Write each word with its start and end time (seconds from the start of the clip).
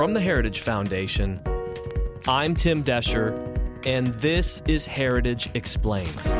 from 0.00 0.14
the 0.14 0.20
Heritage 0.20 0.60
Foundation. 0.60 1.38
I'm 2.26 2.54
Tim 2.54 2.82
Doescher, 2.82 3.36
and 3.84 4.06
this 4.06 4.62
is 4.66 4.86
Heritage 4.86 5.50
Explains. 5.52 6.34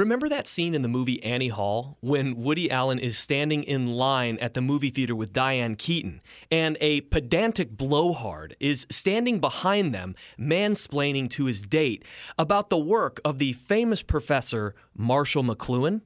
Remember 0.00 0.30
that 0.30 0.48
scene 0.48 0.74
in 0.74 0.80
the 0.80 0.88
movie 0.88 1.22
Annie 1.22 1.48
Hall 1.48 1.98
when 2.00 2.36
Woody 2.36 2.70
Allen 2.70 2.98
is 2.98 3.18
standing 3.18 3.62
in 3.62 3.88
line 3.88 4.38
at 4.38 4.54
the 4.54 4.62
movie 4.62 4.88
theater 4.88 5.14
with 5.14 5.34
Diane 5.34 5.74
Keaton 5.74 6.22
and 6.50 6.78
a 6.80 7.02
pedantic 7.02 7.76
blowhard 7.76 8.56
is 8.58 8.86
standing 8.88 9.40
behind 9.40 9.94
them 9.94 10.14
mansplaining 10.38 11.28
to 11.32 11.44
his 11.44 11.60
date 11.60 12.02
about 12.38 12.70
the 12.70 12.78
work 12.78 13.20
of 13.26 13.38
the 13.38 13.52
famous 13.52 14.02
professor 14.02 14.74
Marshall 14.96 15.44
McLuhan? 15.44 16.00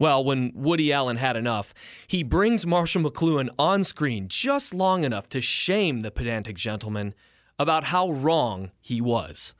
Well, 0.00 0.24
when 0.24 0.50
Woody 0.52 0.92
Allen 0.92 1.18
had 1.18 1.36
enough, 1.36 1.72
he 2.08 2.24
brings 2.24 2.66
Marshall 2.66 3.02
McLuhan 3.02 3.48
on 3.60 3.84
screen 3.84 4.26
just 4.26 4.74
long 4.74 5.04
enough 5.04 5.28
to 5.28 5.40
shame 5.40 6.00
the 6.00 6.10
pedantic 6.10 6.56
gentleman 6.56 7.14
about 7.60 7.84
how 7.84 8.10
wrong 8.10 8.72
he 8.80 9.00
was. 9.00 9.54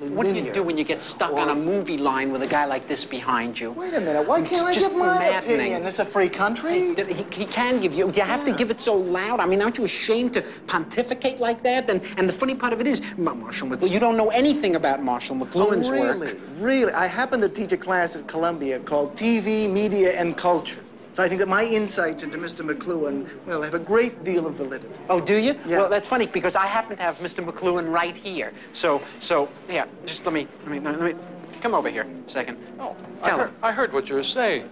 What 0.00 0.26
do 0.26 0.34
you 0.34 0.50
do 0.50 0.62
when 0.62 0.78
you 0.78 0.84
get 0.84 1.02
stuck 1.02 1.32
on 1.32 1.50
a 1.50 1.54
movie 1.54 1.98
line 1.98 2.32
with 2.32 2.42
a 2.42 2.46
guy 2.46 2.64
like 2.64 2.88
this 2.88 3.04
behind 3.04 3.60
you? 3.60 3.72
Wait 3.72 3.92
a 3.92 4.00
minute, 4.00 4.26
why 4.26 4.40
can't 4.40 4.66
I 4.66 4.74
give 4.74 4.96
my 4.96 5.18
maddening. 5.18 5.56
opinion? 5.56 5.82
This 5.82 5.94
is 5.94 6.00
a 6.00 6.04
free 6.06 6.30
country. 6.30 6.94
He, 6.94 7.22
he 7.34 7.44
can 7.44 7.80
give 7.80 7.92
you. 7.92 8.10
Do 8.10 8.18
you 8.18 8.26
have 8.26 8.46
to 8.46 8.52
give 8.52 8.70
it 8.70 8.80
so 8.80 8.96
loud? 8.96 9.40
I 9.40 9.46
mean, 9.46 9.60
aren't 9.60 9.76
you 9.76 9.84
ashamed 9.84 10.32
to 10.34 10.42
pontificate 10.66 11.38
like 11.38 11.62
that? 11.64 11.90
And 11.90 12.00
and 12.16 12.26
the 12.26 12.32
funny 12.32 12.54
part 12.54 12.72
of 12.72 12.80
it 12.80 12.86
is, 12.86 13.02
Marshall 13.18 13.68
McLuhan. 13.68 13.90
You 13.90 14.00
don't 14.00 14.16
know 14.16 14.30
anything 14.30 14.74
about 14.76 15.02
Marshall 15.02 15.36
McLuhan's 15.36 15.90
Oh, 15.90 15.92
really? 15.92 16.28
work. 16.28 16.38
Really? 16.54 16.92
I 16.94 17.06
happen 17.06 17.42
to 17.42 17.48
teach 17.50 17.72
a 17.72 17.76
class 17.76 18.16
at 18.16 18.26
Columbia 18.26 18.80
called 18.80 19.16
TV, 19.16 19.70
Media, 19.70 20.18
and 20.18 20.34
Culture. 20.34 20.80
So 21.12 21.22
I 21.24 21.28
think 21.28 21.40
that 21.40 21.48
my 21.48 21.64
insights 21.64 22.22
into 22.22 22.38
Mr. 22.38 22.68
McLuhan, 22.68 23.28
well, 23.46 23.62
have 23.62 23.74
a 23.74 23.80
great 23.80 24.22
deal 24.22 24.46
of 24.46 24.54
validity. 24.54 25.00
Oh, 25.08 25.20
do 25.20 25.36
you? 25.36 25.58
Yeah. 25.66 25.78
Well, 25.78 25.88
that's 25.90 26.06
funny 26.06 26.26
because 26.26 26.54
I 26.54 26.66
happen 26.66 26.96
to 26.96 27.02
have 27.02 27.16
Mr. 27.16 27.44
McLuhan 27.44 27.92
right 27.92 28.14
here. 28.14 28.52
So 28.72 29.02
so 29.18 29.48
yeah, 29.68 29.86
just 30.06 30.24
let 30.24 30.32
me 30.32 30.46
let 30.64 30.70
me 30.70 30.80
let 30.80 31.00
me 31.00 31.14
come 31.60 31.74
over 31.74 31.90
here 31.90 32.06
a 32.26 32.30
second. 32.30 32.58
Oh, 32.78 32.96
I 33.22 33.28
Tell 33.28 33.38
heard, 33.38 33.48
him. 33.48 33.56
I 33.62 33.72
heard 33.72 33.92
what 33.92 34.08
you're 34.08 34.24
saying. 34.24 34.70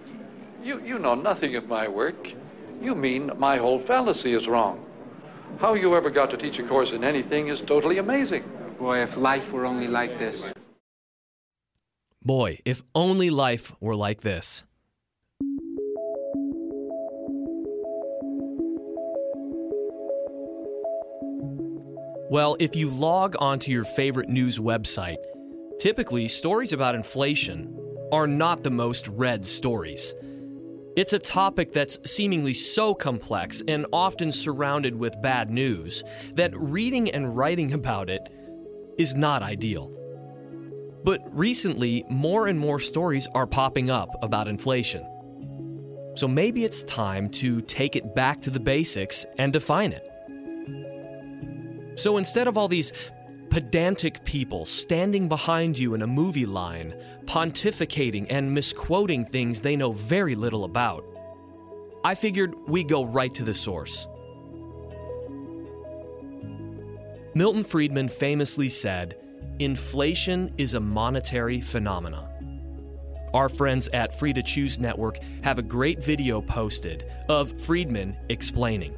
You, 0.63 0.81
you 0.81 0.99
know 0.99 1.15
nothing 1.15 1.55
of 1.55 1.67
my 1.67 1.87
work. 1.87 2.33
You 2.81 2.95
mean 2.95 3.31
my 3.37 3.57
whole 3.57 3.79
fallacy 3.79 4.33
is 4.33 4.47
wrong. 4.47 4.85
How 5.59 5.73
you 5.73 5.95
ever 5.95 6.09
got 6.09 6.29
to 6.31 6.37
teach 6.37 6.59
a 6.59 6.63
course 6.63 6.91
in 6.91 7.03
anything 7.03 7.47
is 7.49 7.61
totally 7.61 7.97
amazing. 7.97 8.43
Boy, 8.77 8.99
if 8.99 9.17
life 9.17 9.51
were 9.51 9.65
only 9.65 9.87
like 9.87 10.17
this. 10.19 10.51
Boy, 12.23 12.59
if 12.65 12.83
only 12.95 13.29
life 13.29 13.75
were 13.79 13.95
like 13.95 14.21
this. 14.21 14.63
Well, 22.29 22.55
if 22.59 22.75
you 22.75 22.89
log 22.89 23.35
onto 23.39 23.71
your 23.71 23.83
favorite 23.83 24.29
news 24.29 24.59
website, 24.59 25.17
typically 25.79 26.27
stories 26.27 26.73
about 26.73 26.93
inflation 26.93 27.75
are 28.11 28.27
not 28.27 28.61
the 28.61 28.69
most 28.69 29.07
read 29.07 29.43
stories. 29.43 30.13
It's 30.95 31.13
a 31.13 31.17
topic 31.17 31.71
that's 31.71 31.97
seemingly 32.05 32.53
so 32.53 32.93
complex 32.93 33.63
and 33.67 33.87
often 33.91 34.31
surrounded 34.31 34.93
with 34.93 35.19
bad 35.23 35.49
news 35.49 36.03
that 36.35 36.55
reading 36.55 37.09
and 37.09 37.35
writing 37.35 37.73
about 37.73 38.11
it 38.11 38.21
is 38.99 39.15
not 39.15 39.41
ideal. 39.41 39.91
But 41.03 41.21
recently, 41.35 42.05
more 42.09 42.45
and 42.45 42.59
more 42.59 42.79
stories 42.79 43.27
are 43.33 43.47
popping 43.47 43.89
up 43.89 44.09
about 44.21 44.47
inflation. 44.47 45.03
So 46.15 46.27
maybe 46.27 46.63
it's 46.63 46.83
time 46.83 47.29
to 47.29 47.61
take 47.61 47.95
it 47.95 48.13
back 48.13 48.39
to 48.41 48.51
the 48.51 48.59
basics 48.59 49.25
and 49.39 49.51
define 49.51 49.93
it. 49.93 50.08
So 51.99 52.15
instead 52.15 52.47
of 52.47 52.57
all 52.57 52.69
these 52.69 52.93
pedantic 53.49 54.23
people 54.23 54.65
standing 54.65 55.27
behind 55.27 55.77
you 55.77 55.95
in 55.95 56.01
a 56.01 56.07
movie 56.07 56.45
line, 56.45 56.93
pontificating 57.25 58.25
and 58.29 58.53
misquoting 58.53 59.25
things 59.25 59.59
they 59.59 59.75
know 59.75 59.91
very 59.91 60.33
little 60.33 60.63
about, 60.63 61.03
I 62.05 62.15
figured 62.15 62.55
we 62.69 62.85
go 62.85 63.03
right 63.03 63.33
to 63.33 63.43
the 63.43 63.53
source. 63.53 64.07
Milton 67.35 67.65
Friedman 67.65 68.07
famously 68.07 68.69
said, 68.69 69.17
Inflation 69.59 70.53
is 70.57 70.75
a 70.75 70.79
monetary 70.79 71.59
phenomena. 71.59 72.29
Our 73.33 73.49
friends 73.49 73.89
at 73.89 74.17
Free 74.17 74.31
to 74.31 74.41
Choose 74.41 74.79
Network 74.79 75.19
have 75.43 75.59
a 75.59 75.63
great 75.63 76.01
video 76.01 76.41
posted 76.41 77.11
of 77.27 77.59
Friedman 77.59 78.15
explaining. 78.29 78.95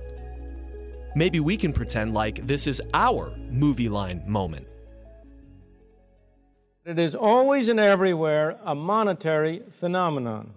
Maybe 1.14 1.40
we 1.40 1.58
can 1.58 1.74
pretend 1.74 2.14
like 2.14 2.48
this 2.48 2.68
is 2.68 2.82
our 2.94 3.36
movie 3.50 3.90
line 3.90 4.24
moment. 4.26 4.68
It 6.86 6.98
is 6.98 7.14
always 7.14 7.68
and 7.68 7.80
everywhere 7.80 8.58
a 8.64 8.74
monetary 8.74 9.62
phenomenon. 9.72 10.54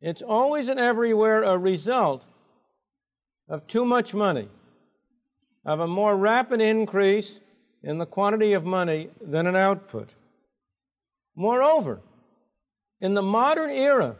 It's 0.00 0.20
always 0.20 0.68
and 0.68 0.78
everywhere 0.78 1.44
a 1.44 1.56
result 1.56 2.24
of 3.48 3.66
too 3.66 3.84
much 3.84 4.12
money, 4.12 4.48
of 5.64 5.80
a 5.80 5.86
more 5.86 6.16
rapid 6.16 6.60
increase 6.60 7.40
in 7.82 7.98
the 7.98 8.06
quantity 8.06 8.52
of 8.52 8.64
money 8.64 9.08
than 9.20 9.46
an 9.46 9.56
output. 9.56 10.10
Moreover, 11.36 12.00
in 13.00 13.14
the 13.14 13.22
modern 13.22 13.70
era, 13.70 14.16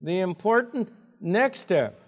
the 0.00 0.20
important 0.20 0.90
next 1.20 1.60
step 1.60 1.99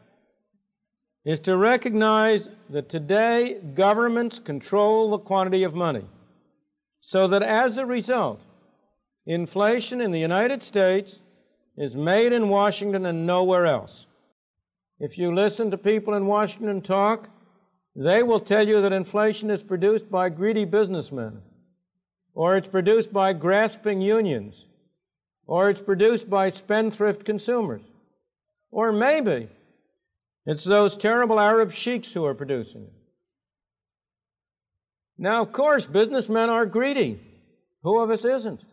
is 1.24 1.38
to 1.40 1.56
recognize 1.56 2.48
that 2.68 2.88
today 2.88 3.60
governments 3.74 4.38
control 4.38 5.10
the 5.10 5.18
quantity 5.18 5.62
of 5.62 5.74
money, 5.74 6.04
so 7.00 7.28
that 7.28 7.42
as 7.42 7.78
a 7.78 7.86
result, 7.86 8.40
inflation 9.26 10.00
in 10.00 10.10
the 10.10 10.18
United 10.18 10.62
States 10.62 11.20
is 11.76 11.94
made 11.94 12.32
in 12.32 12.48
Washington 12.48 13.06
and 13.06 13.26
nowhere 13.26 13.66
else. 13.66 14.06
If 14.98 15.16
you 15.16 15.32
listen 15.34 15.70
to 15.70 15.78
people 15.78 16.14
in 16.14 16.26
Washington 16.26 16.80
talk, 16.80 17.28
they 17.94 18.22
will 18.22 18.40
tell 18.40 18.66
you 18.66 18.80
that 18.82 18.92
inflation 18.92 19.50
is 19.50 19.62
produced 19.62 20.10
by 20.10 20.28
greedy 20.28 20.64
businessmen, 20.64 21.42
or 22.34 22.56
it's 22.56 22.68
produced 22.68 23.12
by 23.12 23.32
grasping 23.32 24.00
unions, 24.00 24.66
or 25.46 25.70
it's 25.70 25.80
produced 25.80 26.28
by 26.28 26.48
spendthrift 26.48 27.24
consumers, 27.24 27.82
or 28.70 28.90
maybe 28.92 29.48
it's 30.46 30.64
those 30.64 30.96
terrible 30.96 31.38
Arab 31.38 31.72
sheiks 31.72 32.12
who 32.12 32.24
are 32.24 32.34
producing 32.34 32.82
it. 32.82 32.92
Now, 35.18 35.42
of 35.42 35.52
course, 35.52 35.86
businessmen 35.86 36.50
are 36.50 36.66
greedy. 36.66 37.20
Who 37.82 37.98
of 38.00 38.10
us 38.10 38.24
isn't? 38.24 38.64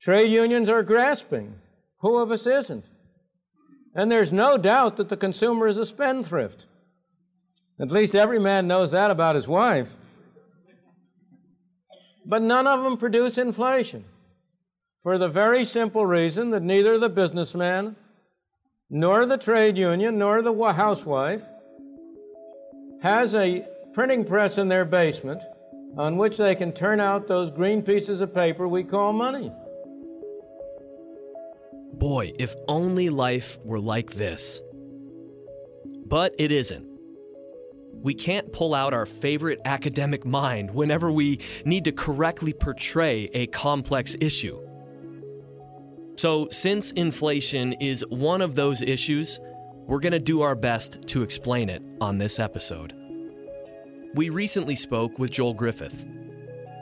Trade 0.00 0.30
unions 0.30 0.68
are 0.68 0.82
grasping. 0.82 1.54
Who 2.00 2.18
of 2.18 2.30
us 2.30 2.46
isn't? 2.46 2.84
And 3.94 4.10
there's 4.10 4.32
no 4.32 4.58
doubt 4.58 4.96
that 4.96 5.08
the 5.08 5.16
consumer 5.16 5.68
is 5.68 5.78
a 5.78 5.86
spendthrift. 5.86 6.66
At 7.80 7.90
least 7.90 8.14
every 8.14 8.38
man 8.38 8.66
knows 8.66 8.90
that 8.90 9.10
about 9.10 9.34
his 9.34 9.48
wife. 9.48 9.94
But 12.24 12.42
none 12.42 12.66
of 12.66 12.82
them 12.82 12.96
produce 12.96 13.38
inflation 13.38 14.04
for 15.00 15.18
the 15.18 15.28
very 15.28 15.64
simple 15.64 16.06
reason 16.06 16.50
that 16.50 16.62
neither 16.62 16.98
the 16.98 17.08
businessman, 17.08 17.96
nor 18.94 19.24
the 19.24 19.38
trade 19.38 19.78
union, 19.78 20.18
nor 20.18 20.42
the 20.42 20.52
housewife 20.72 21.42
has 23.00 23.34
a 23.34 23.66
printing 23.94 24.22
press 24.22 24.58
in 24.58 24.68
their 24.68 24.84
basement 24.84 25.42
on 25.96 26.18
which 26.18 26.36
they 26.36 26.54
can 26.54 26.72
turn 26.72 27.00
out 27.00 27.26
those 27.26 27.50
green 27.50 27.82
pieces 27.82 28.20
of 28.20 28.34
paper 28.34 28.68
we 28.68 28.84
call 28.84 29.12
money. 29.14 29.50
Boy, 31.94 32.32
if 32.38 32.54
only 32.68 33.08
life 33.08 33.58
were 33.64 33.80
like 33.80 34.12
this. 34.12 34.60
But 36.06 36.34
it 36.38 36.52
isn't. 36.52 36.86
We 37.94 38.12
can't 38.12 38.52
pull 38.52 38.74
out 38.74 38.92
our 38.92 39.06
favorite 39.06 39.60
academic 39.64 40.26
mind 40.26 40.70
whenever 40.72 41.10
we 41.10 41.40
need 41.64 41.84
to 41.84 41.92
correctly 41.92 42.52
portray 42.52 43.30
a 43.32 43.46
complex 43.46 44.16
issue. 44.20 44.60
So, 46.16 46.48
since 46.50 46.92
inflation 46.92 47.72
is 47.74 48.04
one 48.08 48.42
of 48.42 48.54
those 48.54 48.82
issues, 48.82 49.40
we're 49.86 49.98
going 50.00 50.12
to 50.12 50.18
do 50.18 50.42
our 50.42 50.54
best 50.54 51.02
to 51.08 51.22
explain 51.22 51.68
it 51.68 51.82
on 52.00 52.18
this 52.18 52.38
episode. 52.38 52.94
We 54.14 54.28
recently 54.28 54.76
spoke 54.76 55.18
with 55.18 55.30
Joel 55.30 55.54
Griffith. 55.54 56.06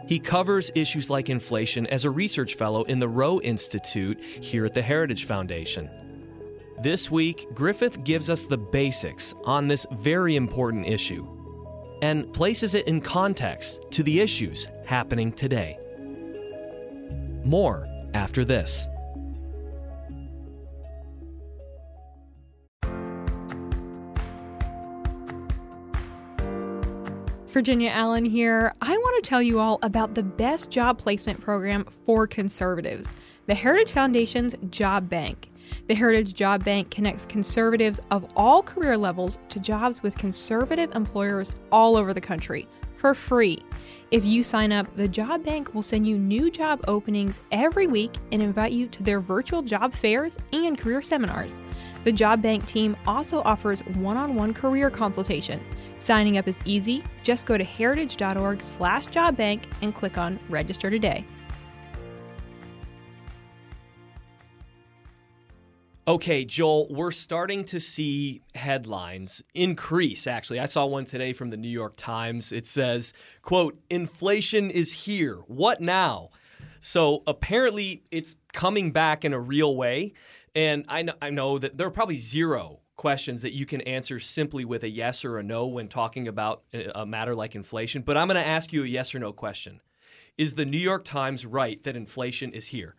He 0.09 0.19
covers 0.19 0.71
issues 0.75 1.09
like 1.09 1.31
inflation 1.31 1.87
as 1.87 2.05
a 2.05 2.11
research 2.11 2.55
fellow 2.55 2.82
in 2.85 2.99
the 2.99 3.09
Roe 3.09 3.41
Institute 3.41 4.21
here 4.21 4.65
at 4.65 4.75
the 4.75 4.82
Heritage 4.82 5.25
Foundation. 5.27 5.88
This 6.83 7.11
week, 7.11 7.47
Griffith 7.55 8.03
gives 8.05 8.29
us 8.29 8.47
the 8.47 8.59
basics 8.59 9.35
on 9.44 9.69
this 9.69 9.87
very 9.93 10.35
important 10.35 10.87
issue. 10.87 11.26
and 12.03 12.33
places 12.33 12.75
it 12.75 12.88
in 12.88 13.00
context 13.00 13.85
to 13.91 14.03
the 14.03 14.21
issues 14.21 14.69
happening 14.87 15.33
today. 15.33 15.79
More 17.44 17.87
after 18.15 18.44
this. 18.44 18.88
Virginia 27.61 27.91
Allen 27.91 28.25
here. 28.25 28.75
I 28.81 28.97
want 28.97 29.23
to 29.23 29.29
tell 29.29 29.43
you 29.43 29.61
all 29.61 29.81
about 29.83 30.15
the 30.15 30.23
best 30.23 30.71
job 30.71 30.97
placement 30.97 31.43
program 31.43 31.85
for 32.07 32.27
conservatives 32.27 33.12
the 33.49 33.55
Heritage 33.55 33.93
Foundation's 33.93 34.55
Job 34.71 35.11
Bank. 35.11 35.51
The 35.87 35.95
Heritage 35.95 36.33
Job 36.33 36.65
Bank 36.65 36.91
connects 36.91 37.27
conservatives 37.27 38.01
of 38.11 38.25
all 38.35 38.62
career 38.62 38.97
levels 38.97 39.39
to 39.51 39.61
jobs 39.61 40.03
with 40.03 40.17
conservative 40.17 40.91
employers 40.95 41.53
all 41.71 41.99
over 41.99 42.15
the 42.15 42.21
country 42.23 42.67
for 43.00 43.14
free. 43.14 43.64
If 44.11 44.25
you 44.25 44.43
sign 44.43 44.73
up, 44.73 44.94
the 44.94 45.08
Job 45.08 45.43
Bank 45.44 45.73
will 45.73 45.82
send 45.82 46.06
you 46.06 46.19
new 46.19 46.50
job 46.50 46.85
openings 46.87 47.41
every 47.50 47.87
week 47.87 48.12
and 48.31 48.43
invite 48.43 48.73
you 48.73 48.88
to 48.88 49.02
their 49.02 49.20
virtual 49.20 49.62
job 49.62 49.94
fairs 49.94 50.37
and 50.52 50.76
career 50.76 51.00
seminars. 51.00 51.58
The 52.05 52.12
Job 52.12 52.43
Bank 52.43 52.67
team 52.67 52.94
also 53.06 53.41
offers 53.43 53.81
one-on-one 53.94 54.52
career 54.52 54.91
consultation. 54.91 55.64
Signing 55.99 56.37
up 56.38 56.47
is 56.47 56.58
easy. 56.64 57.02
Just 57.23 57.47
go 57.47 57.56
to 57.56 57.64
heritage.org/jobbank 57.64 59.62
and 59.81 59.94
click 59.94 60.19
on 60.19 60.38
register 60.49 60.91
today. 60.91 61.25
Okay, 66.08 66.47
Joel, 66.47 66.88
we're 66.91 67.11
starting 67.11 67.62
to 67.67 67.79
see 67.79 68.41
headlines 68.55 69.44
increase 69.55 70.26
actually. 70.26 70.58
I 70.58 70.64
saw 70.64 70.87
one 70.87 71.05
today 71.05 71.35
from 71.35 71.50
the 71.50 71.58
New 71.58 71.69
York 71.69 71.94
Times. 71.97 72.52
It 72.52 72.64
says, 72.64 73.12
quote, 73.43 73.79
inflation 73.91 74.70
is 74.70 74.93
here. 75.05 75.37
What 75.47 75.81
now? 75.81 76.31
So 76.81 77.23
apparently 77.26 78.02
it's 78.11 78.35
coming 78.55 78.93
back 78.93 79.26
in 79.26 79.35
a 79.35 79.38
real 79.38 79.76
way. 79.76 80.14
And 80.55 80.87
I 80.88 81.02
know, 81.02 81.12
I 81.20 81.29
know 81.31 81.58
that 81.58 81.76
there 81.76 81.87
are 81.87 81.93
probably 81.93 82.17
zero 82.17 82.81
questions 82.97 83.43
that 83.43 83.52
you 83.52 83.67
can 83.67 83.82
answer 83.82 84.19
simply 84.19 84.64
with 84.64 84.82
a 84.85 84.88
yes 84.88 85.23
or 85.25 85.38
a 85.38 85.43
no 85.43 85.67
when 85.67 85.88
talking 85.88 86.29
about 86.29 86.62
a 86.94 87.05
matter 87.05 87.35
like 87.35 87.55
inflation. 87.55 88.02
But 88.02 88.17
I'm 88.17 88.26
going 88.26 88.43
to 88.43 88.49
ask 88.49 88.73
you 88.73 88.85
a 88.85 88.87
yes 88.87 89.14
or 89.14 89.19
no 89.19 89.32
question. 89.32 89.82
Is 90.38 90.55
the 90.55 90.64
New 90.64 90.79
York 90.79 91.05
Times 91.05 91.44
right 91.44 91.82
that 91.85 91.94
inflation 91.94 92.52
is 92.52 92.69
here? 92.69 92.97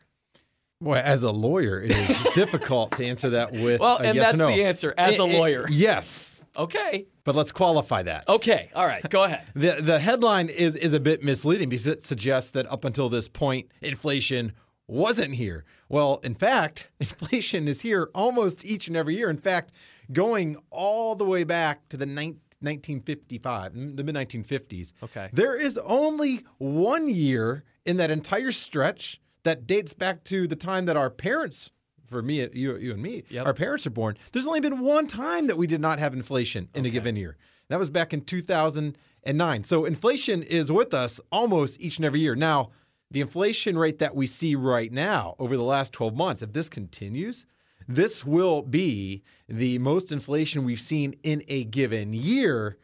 Well, 0.81 1.01
as 1.03 1.23
a 1.23 1.31
lawyer, 1.31 1.81
it 1.81 1.95
is 1.95 2.23
difficult 2.35 2.91
to 2.97 3.05
answer 3.05 3.29
that 3.31 3.51
with 3.53 3.79
well, 3.79 3.97
a 3.97 4.03
and 4.03 4.15
yes 4.15 4.25
that's 4.25 4.35
or 4.35 4.49
no. 4.49 4.55
the 4.55 4.65
answer 4.65 4.93
as 4.97 5.19
a 5.19 5.23
It- 5.23 5.29
it- 5.29 5.37
lawyer. 5.37 5.65
yes, 5.69 6.41
Okay. 6.57 7.05
but 7.23 7.35
let's 7.35 7.51
qualify 7.51 8.01
that. 8.03 8.27
Okay. 8.27 8.69
All 8.75 8.85
right. 8.85 9.07
Go 9.09 9.23
ahead. 9.23 9.43
The 9.55 9.81
the 9.81 9.99
headline 9.99 10.49
is 10.49 10.75
is 10.75 10.91
a 10.93 10.99
bit 10.99 11.23
misleading 11.23 11.69
because 11.69 11.87
it 11.87 12.01
suggests 12.01 12.51
that 12.51 12.69
up 12.71 12.83
until 12.83 13.07
this 13.09 13.27
point, 13.27 13.69
inflation 13.81 14.53
wasn't 14.87 15.35
here. 15.35 15.63
Well, 15.87 16.19
in 16.23 16.33
fact, 16.35 16.89
inflation 16.99 17.67
is 17.67 17.81
here 17.81 18.09
almost 18.15 18.65
each 18.65 18.87
and 18.87 18.97
every 18.97 19.15
year. 19.15 19.29
In 19.29 19.37
fact, 19.37 19.71
going 20.11 20.57
all 20.71 21.15
the 21.15 21.23
way 21.25 21.43
back 21.45 21.87
to 21.89 21.95
the 21.97 22.05
19, 22.05 22.39
1955, 22.61 23.73
mm, 23.73 23.95
the 23.97 24.03
mid 24.03 24.15
1950s. 24.15 24.93
Okay. 25.03 25.29
There 25.33 25.59
is 25.59 25.77
only 25.79 26.43
one 26.57 27.09
year 27.09 27.63
in 27.85 27.97
that 27.97 28.11
entire 28.11 28.51
stretch 28.51 29.19
that 29.43 29.67
dates 29.67 29.93
back 29.93 30.23
to 30.25 30.47
the 30.47 30.55
time 30.55 30.85
that 30.85 30.97
our 30.97 31.09
parents. 31.09 31.71
For 32.07 32.21
me, 32.21 32.45
you, 32.53 32.75
you 32.75 32.91
and 32.91 33.01
me, 33.01 33.23
Yep. 33.29 33.45
our 33.45 33.53
parents 33.53 33.87
are 33.87 33.91
born. 33.91 34.17
There's 34.33 34.45
only 34.45 34.59
been 34.59 34.81
one 34.81 35.07
time 35.07 35.47
that 35.47 35.57
we 35.57 35.65
did 35.65 35.79
not 35.79 35.97
have 35.99 36.13
inflation 36.13 36.67
in 36.75 36.85
a 36.85 36.89
given 36.89 37.15
year. 37.15 37.37
That 37.69 37.79
was 37.79 37.89
back 37.89 38.13
in 38.13 38.19
2009. 38.21 39.63
So 39.63 39.85
inflation 39.85 40.43
is 40.43 40.69
with 40.71 40.93
us 40.93 41.21
almost 41.31 41.79
each 41.79 41.97
and 41.97 42.05
every 42.05 42.19
year. 42.19 42.35
Now, 42.35 42.71
the 43.11 43.21
inflation 43.21 43.77
rate 43.77 43.99
that 43.99 44.13
we 44.13 44.27
see 44.27 44.55
right 44.55 44.91
now 44.91 45.35
over 45.39 45.55
the 45.55 45.63
last 45.63 45.93
12 45.93 46.13
months, 46.13 46.41
if 46.41 46.51
this 46.51 46.67
continues, 46.67 47.45
this 47.87 48.25
will 48.25 48.61
be 48.61 49.23
the 49.47 49.77
most 49.79 50.11
inflation 50.11 50.65
we've 50.65 50.81
seen 50.81 51.15
in 51.23 51.43
a 51.47 51.63
given 51.63 52.11
year 52.11 52.77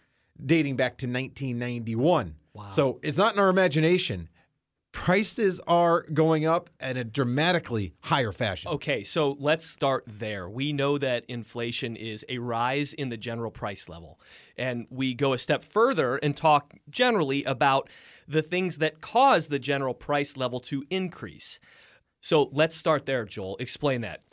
dating 0.45 0.77
back 0.77 0.97
to 0.99 1.05
1991. 1.05 2.35
Wow. 2.53 2.69
So 2.69 2.99
it's 3.03 3.17
not 3.17 3.33
in 3.33 3.39
our 3.39 3.49
imagination. 3.49 4.29
Prices 4.97 5.61
are 5.67 6.01
going 6.13 6.45
up 6.45 6.69
at 6.81 6.97
a 6.97 7.03
dramatically 7.05 7.93
higher 8.01 8.33
fashion. 8.33 8.71
Okay, 8.71 9.03
so 9.03 9.37
let's 9.39 9.63
start 9.63 10.03
there. 10.05 10.49
We 10.49 10.73
know 10.73 10.97
that 10.97 11.23
inflation 11.29 11.95
is 11.95 12.25
a 12.27 12.39
rise 12.39 12.91
in 12.91 13.07
the 13.07 13.15
general 13.15 13.51
price 13.51 13.87
level. 13.87 14.19
And 14.57 14.85
we 14.89 15.13
go 15.13 15.31
a 15.31 15.37
step 15.37 15.63
further 15.63 16.17
and 16.17 16.35
talk 16.35 16.73
generally 16.89 17.45
about 17.45 17.89
the 18.27 18.41
things 18.41 18.79
that 18.79 18.99
cause 18.99 19.47
the 19.47 19.59
general 19.59 19.93
price 19.93 20.35
level 20.35 20.59
to 20.61 20.83
increase. 20.89 21.59
So 22.19 22.49
let's 22.51 22.75
start 22.75 23.05
there, 23.05 23.23
Joel. 23.23 23.55
Explain 23.59 24.01
that. 24.01 24.23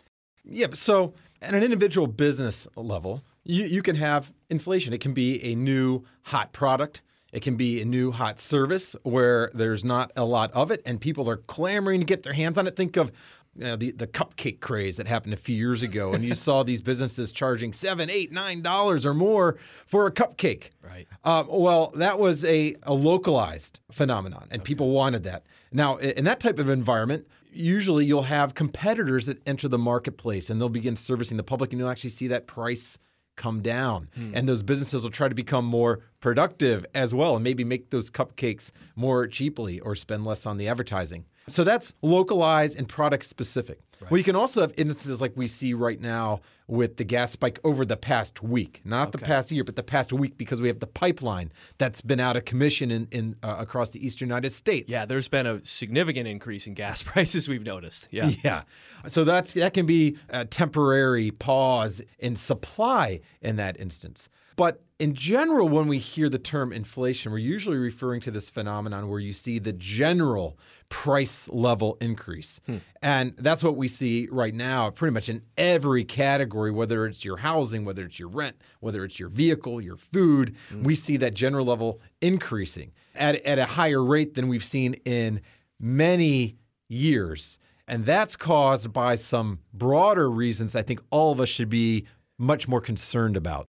Yeah, 0.45 0.69
so 0.73 1.13
at 1.41 1.55
an 1.55 1.63
individual 1.63 2.09
business 2.09 2.67
level, 2.75 3.23
you, 3.45 3.65
you 3.65 3.83
can 3.83 3.97
have 3.97 4.33
inflation. 4.51 4.93
It 4.93 5.01
can 5.01 5.13
be 5.13 5.41
a 5.45 5.55
new 5.55 6.03
hot 6.23 6.53
product. 6.53 7.03
It 7.35 7.43
can 7.43 7.57
be 7.57 7.83
a 7.83 7.85
new 7.85 8.13
hot 8.13 8.39
service 8.39 8.95
where 9.03 9.51
there's 9.55 9.85
not 9.85 10.13
a 10.15 10.25
lot 10.25 10.53
of 10.53 10.71
it 10.71 10.81
and 10.87 11.01
people 11.01 11.29
are 11.29 11.37
clamoring 11.37 11.99
to 12.01 12.07
get 12.07 12.23
their 12.23 12.33
hands 12.33 12.57
on 12.57 12.69
it. 12.69 12.77
Think 12.77 12.97
of 12.97 13.11
you 13.57 13.65
know, 13.65 13.77
the, 13.77 13.91
the 13.91 14.07
cupcake 14.07 14.61
craze 14.61 14.97
that 14.99 15.07
happened 15.07 15.35
a 15.35 15.37
few 15.37 15.57
years 15.57 15.83
ago, 15.83 16.13
and 16.13 16.25
you 16.25 16.35
saw 16.35 16.63
these 16.63 16.83
businesses 16.83 17.31
charging 17.33 17.73
seven, 17.73 18.11
eight, 18.11 18.33
nine 18.33 18.63
dollars 18.63 19.07
or 19.07 19.15
more 19.15 19.57
for 19.87 20.07
a 20.07 20.13
cupcake. 20.13 20.71
Right. 20.83 21.07
Um, 21.25 21.47
well, 21.49 21.93
that 21.97 22.19
was 22.19 22.45
a, 22.45 22.75
a 22.83 22.93
localized 22.93 23.81
phenomenon, 23.93 24.49
and 24.51 24.63
people 24.65 24.91
wanted 24.91 25.23
that. 25.25 25.45
Now, 25.73 25.97
in 25.97 26.25
that 26.25 26.41
type 26.41 26.59
of 26.59 26.69
environment, 26.69 27.27
usually 27.53 28.05
you'll 28.05 28.23
have 28.23 28.55
competitors 28.55 29.27
that 29.27 29.41
enter 29.47 29.69
the 29.69 29.79
marketplace, 29.79 30.51
and 30.51 30.61
they'll 30.61 30.69
begin 30.69 30.97
servicing 30.97 31.37
the 31.37 31.45
public, 31.45 31.73
and 31.73 31.79
you'll 31.79 31.91
actually 31.91 32.11
see 32.11 32.29
that 32.29 32.47
price 32.47 32.99
come 33.37 33.63
down, 33.63 34.09
hmm. 34.15 34.33
and 34.35 34.49
those 34.49 34.63
businesses 34.63 35.03
will 35.03 35.11
try 35.11 35.29
to 35.29 35.35
become 35.35 35.65
more 35.65 36.01
productive 36.21 36.87
as 36.95 37.15
well, 37.15 37.37
and 37.37 37.45
maybe 37.45 37.65
make 37.65 37.91
those 37.91 38.11
cupcakes 38.11 38.71
more 38.97 39.27
cheaply 39.27 39.81
or 39.81 39.95
spend 39.95 40.25
less 40.25 40.47
on 40.47 40.57
the 40.57 40.69
advertising. 40.69 41.25
So 41.49 41.65
that's 41.65 41.95
localized 42.01 42.79
and 42.79 42.89
product 42.89 43.25
specific. 43.25 43.81
Well, 44.11 44.19
you 44.19 44.25
can 44.25 44.37
also 44.37 44.61
have 44.61 44.75
instances 44.77 45.21
like 45.21 45.33
we 45.37 45.47
see 45.47 45.75
right 45.75 46.01
now 46.01 46.41
with 46.67 46.97
the 46.97 47.05
gas 47.05 47.33
spike 47.33 47.59
over 47.65 47.85
the 47.85 47.97
past 47.97 48.43
week, 48.43 48.81
not 48.85 49.13
the 49.13 49.19
past 49.19 49.53
year, 49.53 49.65
but 49.65 49.77
the 49.77 49.83
past 49.83 50.13
week 50.13 50.39
because 50.39 50.61
we 50.61 50.69
have 50.69 50.81
the 50.81 50.87
pipeline 50.87 51.53
that's 51.79 52.01
been 52.01 52.21
out 52.21 52.37
of 52.37 52.45
commission 52.45 52.91
in, 52.91 53.09
in 53.11 53.37
uh, 53.43 53.57
across 53.59 53.91
the 53.91 54.05
eastern 54.05 54.29
United 54.29 54.53
States. 54.53 54.91
Yeah, 54.91 55.05
there's 55.05 55.29
been 55.29 55.47
a 55.47 55.65
significant 55.65 56.27
increase 56.27 56.67
in 56.67 56.75
gas 56.75 57.03
prices 57.13 57.49
we've 57.49 57.65
noticed. 57.67 58.09
Yeah. 58.11 58.31
Yeah. 58.45 58.65
So 59.07 59.25
that's 59.25 59.55
that 59.55 59.73
can 59.75 59.87
be 59.87 60.19
a 60.29 60.45
temporary 60.45 61.31
pause 61.31 62.03
in 62.19 62.37
supply 62.37 63.21
in 63.41 63.57
that 63.57 63.79
instance. 63.81 64.29
But 64.57 64.83
in 65.01 65.15
general, 65.15 65.69
when 65.69 65.89
we 65.89 65.99
hear 65.99 66.29
the 66.29 66.39
term 66.39 66.73
inflation, 66.73 67.33
we're 67.33 67.39
usually 67.39 67.77
referring 67.77 68.21
to 68.23 68.31
this 68.31 68.49
phenomenon 68.49 69.09
where 69.09 69.19
you 69.19 69.33
see 69.33 69.59
the 69.59 69.73
general 69.73 70.57
price 70.89 71.49
level 71.49 71.97
increase. 72.01 72.61
Hmm. 72.67 72.77
And 73.03 73.35
that's 73.39 73.65
what 73.65 73.77
we 73.77 73.89
see 73.89 74.29
right 74.31 74.55
now, 74.55 74.91
pretty 74.91 75.13
much 75.13 75.29
in 75.29 75.43
every 75.59 76.05
category, 76.05 76.71
whether 76.71 77.07
it's 77.07 77.25
your 77.25 77.37
housing, 77.37 77.85
whether 77.85 78.05
it's 78.05 78.19
your 78.19 78.29
rent, 78.29 78.57
whether 78.81 79.05
it's 79.05 79.19
your 79.19 79.29
vehicle, 79.29 79.81
your 79.81 79.97
food, 79.97 80.55
hmm. 80.69 80.85
we 80.85 80.95
see 80.95 81.17
that 81.17 81.35
general 81.35 81.67
level 81.67 82.01
increasing 82.21 82.93
at, 83.17 83.37
at 83.45 83.59
a 83.59 83.67
higher 83.67 84.05
rate 84.05 84.35
than 84.35 84.47
we've 84.47 84.65
seen 84.65 84.95
in 85.05 85.41
many 85.81 86.57
years. 86.89 87.59
And 87.89 88.07
that's 88.07 88.37
caused 88.37 88.93
by 88.93 89.17
some 89.17 89.59
broader 89.73 90.31
reasons 90.31 90.77
I 90.77 90.83
think 90.83 91.03
all 91.11 91.33
of 91.33 91.41
us 91.41 91.49
should 91.49 91.69
be 91.69 92.07
much 92.39 92.69
more 92.69 92.81
concerned 92.81 93.37
about. 93.37 93.67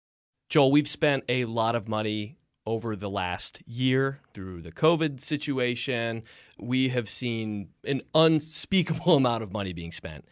Joel, 0.52 0.70
we've 0.70 0.86
spent 0.86 1.24
a 1.30 1.46
lot 1.46 1.76
of 1.78 1.88
money 1.88 2.36
over 2.66 2.98
the 2.98 3.10
last 3.10 3.64
year 3.66 4.20
through 4.34 4.62
the 4.62 4.72
COVID 4.74 5.22
situation. 5.22 6.24
We 6.60 6.90
have 6.90 7.08
seen 7.08 7.70
an 7.86 8.02
unspeakable 8.14 9.16
amount 9.16 9.44
of 9.44 9.54
money 9.54 9.72
being 9.72 9.94
spent. 9.94 10.26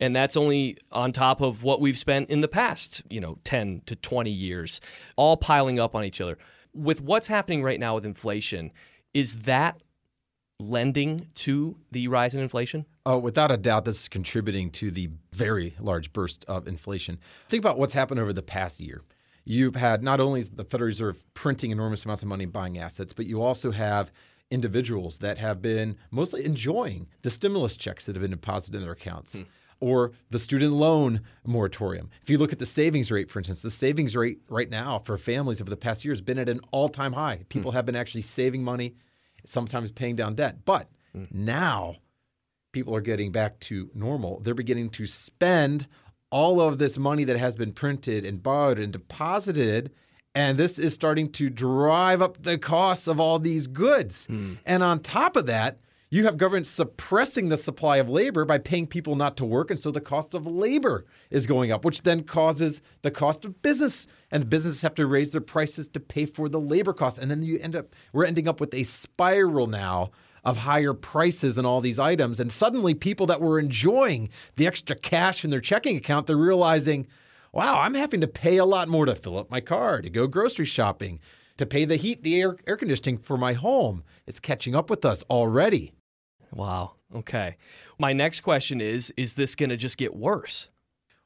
And 0.00 0.16
that's 0.16 0.34
only 0.34 0.78
on 0.92 1.12
top 1.12 1.42
of 1.42 1.62
what 1.62 1.82
we've 1.82 1.98
spent 1.98 2.30
in 2.30 2.40
the 2.40 2.48
past, 2.48 3.02
you 3.10 3.20
know, 3.20 3.36
10 3.44 3.82
to 3.84 3.94
20 3.94 4.30
years, 4.30 4.80
all 5.14 5.36
piling 5.36 5.78
up 5.78 5.94
on 5.94 6.04
each 6.04 6.22
other. 6.22 6.38
With 6.72 7.02
what's 7.02 7.28
happening 7.28 7.62
right 7.62 7.78
now 7.78 7.96
with 7.96 8.06
inflation, 8.06 8.72
is 9.12 9.40
that 9.40 9.82
lending 10.58 11.28
to 11.34 11.76
the 11.92 12.08
rise 12.08 12.34
in 12.34 12.40
inflation? 12.40 12.86
Oh, 13.04 13.18
without 13.18 13.50
a 13.50 13.58
doubt, 13.58 13.84
this 13.84 14.00
is 14.00 14.08
contributing 14.08 14.70
to 14.70 14.90
the 14.90 15.10
very 15.32 15.74
large 15.78 16.14
burst 16.14 16.46
of 16.46 16.66
inflation. 16.66 17.18
Think 17.50 17.62
about 17.62 17.78
what's 17.78 17.92
happened 17.92 18.20
over 18.20 18.32
the 18.32 18.40
past 18.40 18.80
year. 18.80 19.02
You've 19.48 19.76
had 19.76 20.02
not 20.02 20.18
only 20.18 20.42
the 20.42 20.64
Federal 20.64 20.88
Reserve 20.88 21.22
printing 21.34 21.70
enormous 21.70 22.04
amounts 22.04 22.24
of 22.24 22.28
money 22.28 22.44
and 22.44 22.52
buying 22.52 22.78
assets, 22.78 23.12
but 23.12 23.26
you 23.26 23.40
also 23.40 23.70
have 23.70 24.10
individuals 24.50 25.18
that 25.18 25.38
have 25.38 25.62
been 25.62 25.96
mostly 26.10 26.44
enjoying 26.44 27.06
the 27.22 27.30
stimulus 27.30 27.76
checks 27.76 28.06
that 28.06 28.16
have 28.16 28.22
been 28.22 28.32
deposited 28.32 28.76
in 28.76 28.82
their 28.82 28.92
accounts. 28.92 29.34
Hmm. 29.34 29.42
or 29.78 30.12
the 30.30 30.38
student 30.38 30.72
loan 30.72 31.20
moratorium. 31.44 32.08
If 32.22 32.30
you 32.30 32.38
look 32.38 32.50
at 32.50 32.58
the 32.58 32.64
savings 32.64 33.10
rate, 33.12 33.30
for 33.30 33.40
instance, 33.40 33.60
the 33.60 33.70
savings 33.70 34.16
rate 34.16 34.40
right 34.48 34.70
now 34.70 35.00
for 35.00 35.18
families 35.18 35.60
over 35.60 35.68
the 35.68 35.76
past 35.76 36.02
year 36.02 36.12
has 36.14 36.22
been 36.22 36.38
at 36.38 36.48
an 36.48 36.60
all 36.70 36.88
time 36.88 37.12
high. 37.12 37.36
Hmm. 37.36 37.42
People 37.44 37.72
have 37.72 37.86
been 37.86 37.94
actually 37.94 38.22
saving 38.22 38.64
money, 38.64 38.94
sometimes 39.44 39.92
paying 39.92 40.16
down 40.16 40.34
debt. 40.34 40.64
But 40.64 40.88
hmm. 41.12 41.24
now 41.30 41.96
people 42.72 42.96
are 42.96 43.00
getting 43.00 43.32
back 43.32 43.60
to 43.60 43.90
normal. 43.94 44.40
They're 44.40 44.54
beginning 44.54 44.90
to 44.90 45.06
spend 45.06 45.86
all 46.30 46.60
of 46.60 46.78
this 46.78 46.98
money 46.98 47.24
that 47.24 47.38
has 47.38 47.56
been 47.56 47.72
printed 47.72 48.24
and 48.24 48.42
borrowed 48.42 48.78
and 48.78 48.92
deposited. 48.92 49.90
And 50.34 50.58
this 50.58 50.78
is 50.78 50.92
starting 50.94 51.30
to 51.32 51.48
drive 51.48 52.20
up 52.20 52.42
the 52.42 52.58
costs 52.58 53.06
of 53.06 53.18
all 53.18 53.38
these 53.38 53.66
goods. 53.66 54.26
Hmm. 54.26 54.54
And 54.66 54.82
on 54.82 55.00
top 55.00 55.36
of 55.36 55.46
that, 55.46 55.78
you 56.10 56.24
have 56.24 56.36
government 56.36 56.68
suppressing 56.68 57.48
the 57.48 57.56
supply 57.56 57.96
of 57.96 58.08
labor 58.08 58.44
by 58.44 58.58
paying 58.58 58.86
people 58.86 59.16
not 59.16 59.36
to 59.38 59.44
work. 59.44 59.70
And 59.70 59.80
so 59.80 59.90
the 59.90 60.00
cost 60.00 60.34
of 60.34 60.46
labor 60.46 61.04
is 61.30 61.46
going 61.46 61.72
up, 61.72 61.84
which 61.84 62.02
then 62.02 62.22
causes 62.22 62.80
the 63.02 63.10
cost 63.10 63.44
of 63.44 63.60
business. 63.60 64.06
And 64.30 64.42
the 64.42 64.46
businesses 64.46 64.82
have 64.82 64.94
to 64.96 65.06
raise 65.06 65.32
their 65.32 65.40
prices 65.40 65.88
to 65.88 66.00
pay 66.00 66.26
for 66.26 66.48
the 66.48 66.60
labor 66.60 66.92
cost. 66.92 67.18
And 67.18 67.30
then 67.30 67.42
you 67.42 67.58
end 67.58 67.74
up, 67.74 67.94
we're 68.12 68.24
ending 68.24 68.46
up 68.46 68.60
with 68.60 68.72
a 68.72 68.84
spiral 68.84 69.66
now 69.66 70.12
of 70.46 70.58
higher 70.58 70.94
prices 70.94 71.58
and 71.58 71.66
all 71.66 71.80
these 71.80 71.98
items. 71.98 72.38
And 72.38 72.52
suddenly, 72.52 72.94
people 72.94 73.26
that 73.26 73.40
were 73.40 73.58
enjoying 73.58 74.30
the 74.54 74.68
extra 74.68 74.94
cash 74.94 75.44
in 75.44 75.50
their 75.50 75.60
checking 75.60 75.96
account, 75.96 76.28
they're 76.28 76.36
realizing, 76.36 77.08
wow, 77.52 77.80
I'm 77.80 77.94
having 77.94 78.20
to 78.20 78.28
pay 78.28 78.56
a 78.56 78.64
lot 78.64 78.88
more 78.88 79.06
to 79.06 79.16
fill 79.16 79.38
up 79.38 79.50
my 79.50 79.60
car, 79.60 80.00
to 80.00 80.08
go 80.08 80.28
grocery 80.28 80.64
shopping, 80.64 81.18
to 81.56 81.66
pay 81.66 81.84
the 81.84 81.96
heat, 81.96 82.22
the 82.22 82.40
air, 82.40 82.56
air 82.64 82.76
conditioning 82.76 83.18
for 83.18 83.36
my 83.36 83.54
home. 83.54 84.04
It's 84.24 84.38
catching 84.38 84.76
up 84.76 84.88
with 84.88 85.04
us 85.04 85.24
already. 85.28 85.92
Wow. 86.52 86.92
Okay. 87.12 87.56
My 87.98 88.12
next 88.12 88.40
question 88.40 88.80
is 88.80 89.12
Is 89.16 89.34
this 89.34 89.56
going 89.56 89.70
to 89.70 89.76
just 89.76 89.98
get 89.98 90.14
worse? 90.14 90.70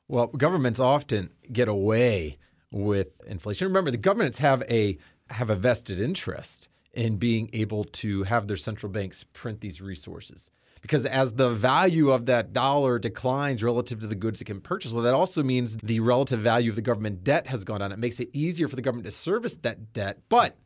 Well, 0.08 0.28
governments 0.28 0.80
often 0.80 1.28
get 1.52 1.68
away 1.68 2.38
with 2.72 3.08
inflation. 3.26 3.68
Remember, 3.68 3.90
the 3.90 3.98
governments 3.98 4.38
have 4.38 4.62
a 4.62 4.96
have 5.28 5.50
a 5.50 5.56
vested 5.56 6.00
interest 6.00 6.69
in 6.94 7.16
being 7.16 7.50
able 7.52 7.84
to 7.84 8.22
have 8.24 8.48
their 8.48 8.56
central 8.56 8.90
banks 8.90 9.24
print 9.32 9.60
these 9.60 9.80
resources. 9.80 10.50
Because 10.80 11.04
as 11.04 11.34
the 11.34 11.50
value 11.50 12.10
of 12.10 12.26
that 12.26 12.52
dollar 12.52 12.98
declines 12.98 13.62
relative 13.62 14.00
to 14.00 14.06
the 14.06 14.14
goods 14.14 14.40
it 14.40 14.46
can 14.46 14.60
purchase, 14.60 14.92
well, 14.92 15.04
that 15.04 15.14
also 15.14 15.42
means 15.42 15.76
the 15.82 16.00
relative 16.00 16.40
value 16.40 16.70
of 16.70 16.76
the 16.76 16.82
government 16.82 17.22
debt 17.22 17.46
has 17.46 17.64
gone 17.64 17.80
down. 17.80 17.92
It 17.92 17.98
makes 17.98 18.18
it 18.18 18.30
easier 18.32 18.66
for 18.66 18.76
the 18.76 18.82
government 18.82 19.04
to 19.04 19.10
service 19.10 19.56
that 19.56 19.92
debt. 19.92 20.20
But 20.28 20.56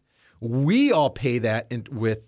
we 0.41 0.93
all 0.93 1.11
pay 1.11 1.39
that 1.39 1.67
in, 1.71 1.87
with 1.91 2.21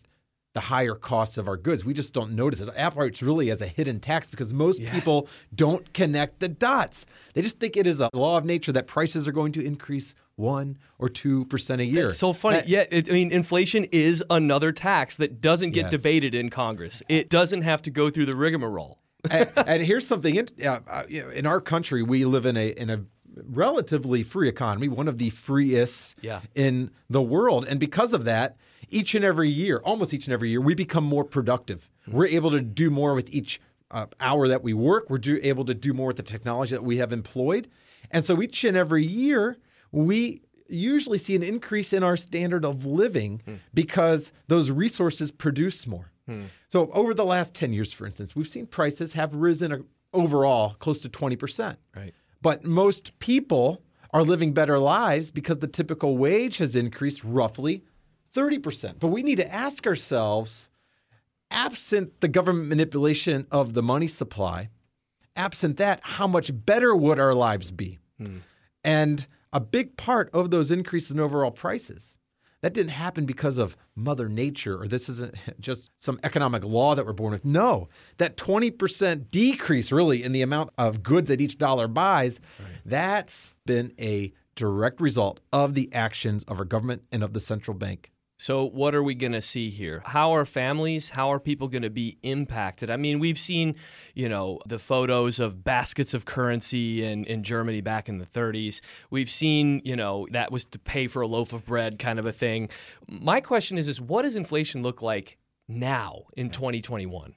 the 0.54 0.60
higher 0.60 0.94
costs 0.94 1.36
of 1.36 1.48
our 1.48 1.56
goods. 1.56 1.84
We 1.84 1.92
just 1.92 2.14
don't 2.14 2.32
notice 2.32 2.60
it. 2.60 2.70
Operates 2.78 3.22
really 3.22 3.50
as 3.50 3.60
a 3.60 3.66
hidden 3.66 4.00
tax 4.00 4.30
because 4.30 4.54
most 4.54 4.82
people 4.86 5.28
don't 5.54 5.92
connect 5.92 6.40
the 6.40 6.48
dots. 6.48 7.04
They 7.34 7.42
just 7.42 7.60
think 7.60 7.76
it 7.76 7.86
is 7.86 8.00
a 8.00 8.08
law 8.14 8.38
of 8.38 8.46
nature 8.46 8.72
that 8.72 8.86
prices 8.86 9.28
are 9.28 9.32
going 9.32 9.52
to 9.52 9.64
increase 9.64 10.14
one 10.36 10.78
or 10.98 11.08
two 11.08 11.44
percent 11.46 11.80
a 11.80 11.84
year. 11.84 12.06
It's 12.06 12.18
so 12.18 12.32
funny. 12.32 12.58
That- 12.58 12.68
yeah, 12.68 12.84
it, 12.90 13.10
I 13.10 13.12
mean, 13.12 13.32
inflation 13.32 13.84
is 13.90 14.22
another 14.30 14.70
tax 14.70 15.16
that 15.16 15.40
doesn't 15.40 15.70
get 15.72 15.84
Yes. 15.86 15.90
debated 15.90 16.34
in 16.34 16.50
Congress. 16.50 17.02
It 17.08 17.28
doesn't 17.28 17.62
have 17.62 17.82
to 17.82 17.90
go 17.90 18.10
through 18.10 18.26
the 18.26 18.36
rigmarole. 18.36 18.98
and, 19.30 19.50
and 19.56 19.82
here's 19.82 20.06
something 20.06 20.36
in, 20.36 20.48
uh, 20.64 20.78
uh, 20.88 21.02
you 21.08 21.22
know, 21.22 21.30
in 21.30 21.46
our 21.46 21.60
country 21.60 22.02
we 22.02 22.24
live 22.24 22.46
in 22.46 22.56
a 22.56 22.68
in 22.68 22.90
a 22.90 23.02
relatively 23.50 24.22
free 24.22 24.48
economy 24.48 24.88
one 24.88 25.08
of 25.08 25.18
the 25.18 25.28
freest 25.30 26.16
Yeah. 26.22 26.40
in 26.54 26.90
the 27.10 27.20
world 27.20 27.66
and 27.68 27.78
because 27.78 28.14
of 28.14 28.24
that 28.24 28.56
each 28.88 29.14
and 29.14 29.24
every 29.26 29.50
year 29.50 29.78
almost 29.84 30.14
each 30.14 30.26
and 30.26 30.32
every 30.32 30.48
year 30.50 30.60
we 30.60 30.74
become 30.74 31.04
more 31.04 31.22
productive 31.24 31.90
we're 32.10 32.26
able 32.28 32.50
to 32.52 32.60
do 32.62 32.88
more 32.88 33.14
with 33.14 33.28
each 33.34 33.60
uh, 33.90 34.06
hour 34.20 34.48
that 34.48 34.62
we 34.62 34.72
work 34.72 35.10
we're 35.10 35.18
do, 35.18 35.38
able 35.42 35.66
to 35.66 35.74
do 35.74 35.92
more 35.92 36.06
with 36.06 36.16
the 36.16 36.22
technology 36.22 36.74
that 36.74 36.82
we 36.84 36.96
have 36.96 37.12
employed 37.12 37.68
and 38.10 38.24
so 38.24 38.40
each 38.40 38.64
and 38.64 38.74
every 38.76 39.04
year 39.04 39.58
we 39.92 40.42
usually 40.68 41.18
see 41.18 41.36
an 41.36 41.42
increase 41.42 41.92
in 41.92 42.02
our 42.02 42.16
standard 42.16 42.64
of 42.64 42.84
living 42.84 43.40
hmm. 43.44 43.54
because 43.72 44.32
those 44.48 44.70
resources 44.70 45.30
produce 45.30 45.86
more 45.86 46.10
hmm. 46.26 46.44
so 46.68 46.90
over 46.92 47.14
the 47.14 47.24
last 47.24 47.54
10 47.54 47.72
years, 47.72 47.92
for 47.92 48.06
instance, 48.06 48.34
we've 48.34 48.48
seen 48.48 48.66
prices 48.66 49.12
have 49.12 49.34
risen 49.34 49.84
overall 50.12 50.74
close 50.78 51.00
to 51.00 51.08
20%. 51.08 51.76
Right. 51.94 52.14
But 52.42 52.64
most 52.64 53.16
people 53.18 53.82
are 54.12 54.22
living 54.22 54.52
better 54.52 54.78
lives 54.78 55.30
because 55.30 55.58
the 55.58 55.66
typical 55.66 56.16
wage 56.16 56.58
has 56.58 56.74
increased 56.74 57.22
roughly 57.24 57.84
30%. 58.34 58.98
But 58.98 59.08
we 59.08 59.22
need 59.22 59.36
to 59.36 59.52
ask 59.52 59.86
ourselves, 59.86 60.68
absent 61.50 62.20
the 62.20 62.28
government 62.28 62.68
manipulation 62.68 63.46
of 63.50 63.74
the 63.74 63.82
money 63.82 64.08
supply, 64.08 64.70
absent 65.36 65.76
that, 65.78 66.00
how 66.02 66.26
much 66.26 66.50
better 66.52 66.94
would 66.94 67.18
our 67.18 67.34
lives 67.34 67.70
be? 67.70 67.98
Hmm. 68.18 68.38
And 68.84 69.26
a 69.52 69.60
big 69.60 69.96
part 69.96 70.30
of 70.32 70.50
those 70.50 70.70
increases 70.70 71.12
in 71.12 71.20
overall 71.20 71.50
prices, 71.50 72.18
that 72.62 72.74
didn't 72.74 72.90
happen 72.90 73.26
because 73.26 73.58
of 73.58 73.76
Mother 73.94 74.28
Nature 74.28 74.80
or 74.80 74.88
this 74.88 75.08
isn't 75.08 75.34
just 75.60 75.90
some 75.98 76.18
economic 76.24 76.64
law 76.64 76.94
that 76.94 77.06
we're 77.06 77.12
born 77.12 77.32
with. 77.32 77.44
No, 77.44 77.88
that 78.18 78.36
20% 78.36 79.30
decrease 79.30 79.92
really 79.92 80.22
in 80.22 80.32
the 80.32 80.42
amount 80.42 80.70
of 80.78 81.02
goods 81.02 81.28
that 81.28 81.40
each 81.40 81.58
dollar 81.58 81.88
buys, 81.88 82.40
that's 82.84 83.56
been 83.66 83.92
a 84.00 84.32
direct 84.54 85.00
result 85.00 85.40
of 85.52 85.74
the 85.74 85.92
actions 85.92 86.42
of 86.44 86.58
our 86.58 86.64
government 86.64 87.02
and 87.12 87.22
of 87.22 87.34
the 87.34 87.40
central 87.40 87.76
bank. 87.76 88.10
So, 88.38 88.64
what 88.64 88.94
are 88.94 89.02
we 89.02 89.14
going 89.14 89.32
to 89.32 89.40
see 89.40 89.70
here? 89.70 90.02
How 90.04 90.32
are 90.32 90.44
families, 90.44 91.10
how 91.10 91.32
are 91.32 91.40
people 91.40 91.68
going 91.68 91.82
to 91.82 91.90
be 91.90 92.18
impacted? 92.22 92.90
I 92.90 92.98
mean, 92.98 93.18
we've 93.18 93.38
seen, 93.38 93.76
you 94.14 94.28
know, 94.28 94.60
the 94.66 94.78
photos 94.78 95.40
of 95.40 95.64
baskets 95.64 96.12
of 96.12 96.26
currency 96.26 97.02
in, 97.02 97.24
in 97.24 97.42
Germany 97.42 97.80
back 97.80 98.10
in 98.10 98.18
the 98.18 98.26
30s. 98.26 98.82
We've 99.08 99.30
seen, 99.30 99.80
you 99.86 99.96
know, 99.96 100.26
that 100.32 100.52
was 100.52 100.66
to 100.66 100.78
pay 100.78 101.06
for 101.06 101.22
a 101.22 101.26
loaf 101.26 101.54
of 101.54 101.64
bread 101.64 101.98
kind 101.98 102.18
of 102.18 102.26
a 102.26 102.32
thing. 102.32 102.68
My 103.08 103.40
question 103.40 103.78
is, 103.78 103.88
is 103.88 104.02
what 104.02 104.22
does 104.22 104.36
inflation 104.36 104.82
look 104.82 105.00
like 105.00 105.38
now 105.66 106.24
in 106.36 106.50
2021? 106.50 107.34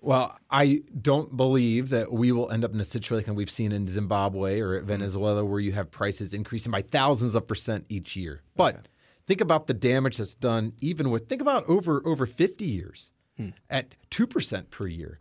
Well, 0.00 0.38
I 0.50 0.84
don't 1.02 1.36
believe 1.36 1.90
that 1.90 2.12
we 2.12 2.32
will 2.32 2.50
end 2.50 2.64
up 2.64 2.72
in 2.72 2.80
a 2.80 2.84
situation 2.84 3.34
we've 3.34 3.50
seen 3.50 3.72
in 3.72 3.86
Zimbabwe 3.86 4.60
or 4.60 4.74
at 4.74 4.84
Venezuela 4.84 5.44
where 5.44 5.60
you 5.60 5.72
have 5.72 5.90
prices 5.90 6.32
increasing 6.32 6.72
by 6.72 6.80
thousands 6.80 7.34
of 7.34 7.46
percent 7.46 7.84
each 7.90 8.16
year. 8.16 8.42
But 8.56 8.86
think 9.28 9.40
about 9.42 9.66
the 9.66 9.74
damage 9.74 10.16
that's 10.16 10.34
done 10.34 10.72
even 10.80 11.10
with 11.10 11.28
think 11.28 11.42
about 11.42 11.68
over 11.68 12.02
over 12.04 12.26
50 12.26 12.64
years 12.64 13.12
hmm. 13.36 13.50
at 13.70 13.94
2% 14.10 14.70
per 14.70 14.86
year. 14.88 15.20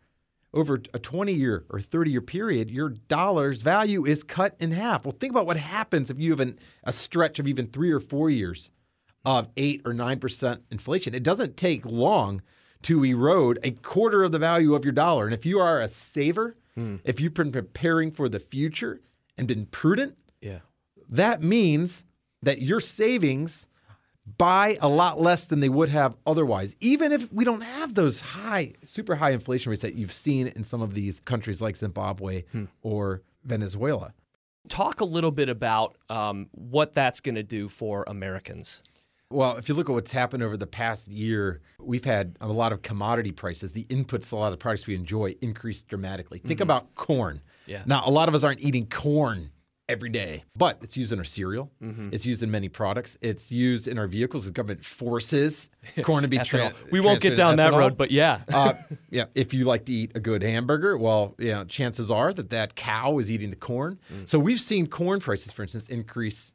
Over 0.53 0.81
a 0.93 0.99
20 0.99 1.33
year 1.33 1.65
or 1.69 1.79
30 1.79 2.11
year 2.11 2.21
period, 2.21 2.71
your 2.71 2.89
dollar's 2.89 3.61
value 3.61 4.05
is 4.05 4.23
cut 4.23 4.55
in 4.59 4.71
half. 4.71 5.05
Well, 5.05 5.11
think 5.11 5.31
about 5.31 5.45
what 5.45 5.57
happens 5.57 6.09
if 6.09 6.19
you 6.19 6.31
have 6.31 6.39
an, 6.39 6.57
a 6.85 6.93
stretch 6.93 7.37
of 7.37 7.47
even 7.47 7.67
three 7.67 7.91
or 7.91 7.99
four 7.99 8.29
years 8.29 8.71
of 9.25 9.49
eight 9.57 9.81
or 9.85 9.93
nine 9.93 10.19
percent 10.19 10.63
inflation. 10.71 11.13
It 11.13 11.21
doesn't 11.21 11.57
take 11.57 11.85
long 11.85 12.41
to 12.83 13.03
erode 13.03 13.59
a 13.61 13.71
quarter 13.71 14.23
of 14.23 14.31
the 14.31 14.39
value 14.39 14.73
of 14.73 14.85
your 14.85 14.93
dollar. 14.93 15.25
And 15.25 15.33
if 15.33 15.45
you 15.45 15.59
are 15.59 15.81
a 15.81 15.89
saver, 15.89 16.55
hmm. 16.75 16.95
if 17.03 17.19
you've 17.19 17.33
been 17.33 17.51
preparing 17.51 18.11
for 18.11 18.29
the 18.29 18.39
future 18.39 19.01
and 19.37 19.47
been 19.47 19.65
prudent, 19.65 20.17
Yeah. 20.41 20.59
that 21.09 21.43
means 21.43 22.05
that 22.41 22.61
your 22.61 22.79
savings 22.79 23.67
buy 24.37 24.77
a 24.81 24.89
lot 24.89 25.21
less 25.21 25.47
than 25.47 25.59
they 25.61 25.69
would 25.69 25.89
have 25.89 26.15
otherwise, 26.25 26.75
even 26.79 27.11
if 27.11 27.31
we 27.31 27.45
don't 27.45 27.61
have 27.61 27.93
those 27.93 28.19
high, 28.19 28.73
super 28.85 29.15
high 29.15 29.31
inflation 29.31 29.69
rates 29.69 29.81
that 29.81 29.95
you've 29.95 30.11
seen 30.13 30.47
in 30.47 30.63
some 30.63 30.81
of 30.81 30.93
these 30.93 31.19
countries 31.21 31.61
like 31.61 31.75
Zimbabwe 31.75 32.43
or 32.81 33.21
Venezuela. 33.45 34.13
Talk 34.67 34.99
a 34.99 35.05
little 35.05 35.31
bit 35.31 35.47
about 35.47 35.95
um, 36.09 36.49
what 36.51 36.93
that's 36.93 37.21
going 37.21 37.35
to 37.35 37.43
do 37.43 37.69
for 37.69 38.03
Americans. 38.07 38.81
Well, 39.29 39.57
if 39.57 39.67
you 39.67 39.75
look 39.75 39.89
at 39.89 39.93
what's 39.93 40.11
happened 40.11 40.43
over 40.43 40.55
the 40.55 40.67
past 40.67 41.11
year, 41.11 41.61
we've 41.79 42.05
had 42.05 42.37
a 42.39 42.47
lot 42.47 42.71
of 42.71 42.81
commodity 42.81 43.31
prices. 43.31 43.73
The 43.73 43.83
inputs, 43.85 44.31
a 44.31 44.37
lot 44.37 44.47
of 44.47 44.51
the 44.51 44.57
products 44.57 44.87
we 44.87 44.95
enjoy, 44.95 45.35
increased 45.41 45.87
dramatically. 45.87 46.39
Think 46.39 46.61
about 46.61 46.95
corn. 46.95 47.41
Yeah. 47.65 47.83
Now, 47.85 48.03
a 48.05 48.11
lot 48.11 48.29
of 48.29 48.35
us 48.35 48.43
aren't 48.45 48.61
eating 48.61 48.87
corn 48.87 49.51
every 49.89 50.09
day, 50.09 50.43
but 50.55 50.77
it's 50.81 50.97
used 50.97 51.13
in 51.13 51.19
our 51.19 51.23
cereal. 51.25 51.71
It's 52.13 52.25
used 52.25 52.43
in 52.43 52.51
many 52.51 52.69
products. 52.69 53.17
It's 53.21 53.51
used 53.51 53.87
in 53.87 53.97
our 53.97 54.07
vehicles. 54.07 54.45
The 54.45 54.51
government 54.51 54.83
forces 54.83 55.69
corn 56.03 56.23
to 56.23 56.27
be 56.27 56.37
tran- 56.39 56.73
we 56.91 56.99
won't 56.99 57.21
get 57.21 57.35
down 57.37 57.55
that 57.57 57.73
road, 57.73 57.97
but 57.97 58.11
yeah. 58.11 58.41
uh, 58.53 58.73
yeah, 59.09 59.25
if 59.35 59.53
you 59.53 59.63
like 59.63 59.85
to 59.85 59.93
eat 59.93 60.11
a 60.15 60.19
good 60.19 60.43
hamburger, 60.43 60.97
well, 60.97 61.35
you 61.37 61.51
know, 61.51 61.63
chances 61.63 62.11
are 62.11 62.33
that 62.33 62.49
that 62.49 62.75
cow 62.75 63.17
is 63.19 63.31
eating 63.31 63.49
the 63.49 63.55
corn. 63.55 63.99
So 64.25 64.39
we've 64.39 64.59
seen 64.61 64.87
corn 64.87 65.19
prices, 65.19 65.51
for 65.53 65.63
instance, 65.63 65.87
increase 65.87 66.53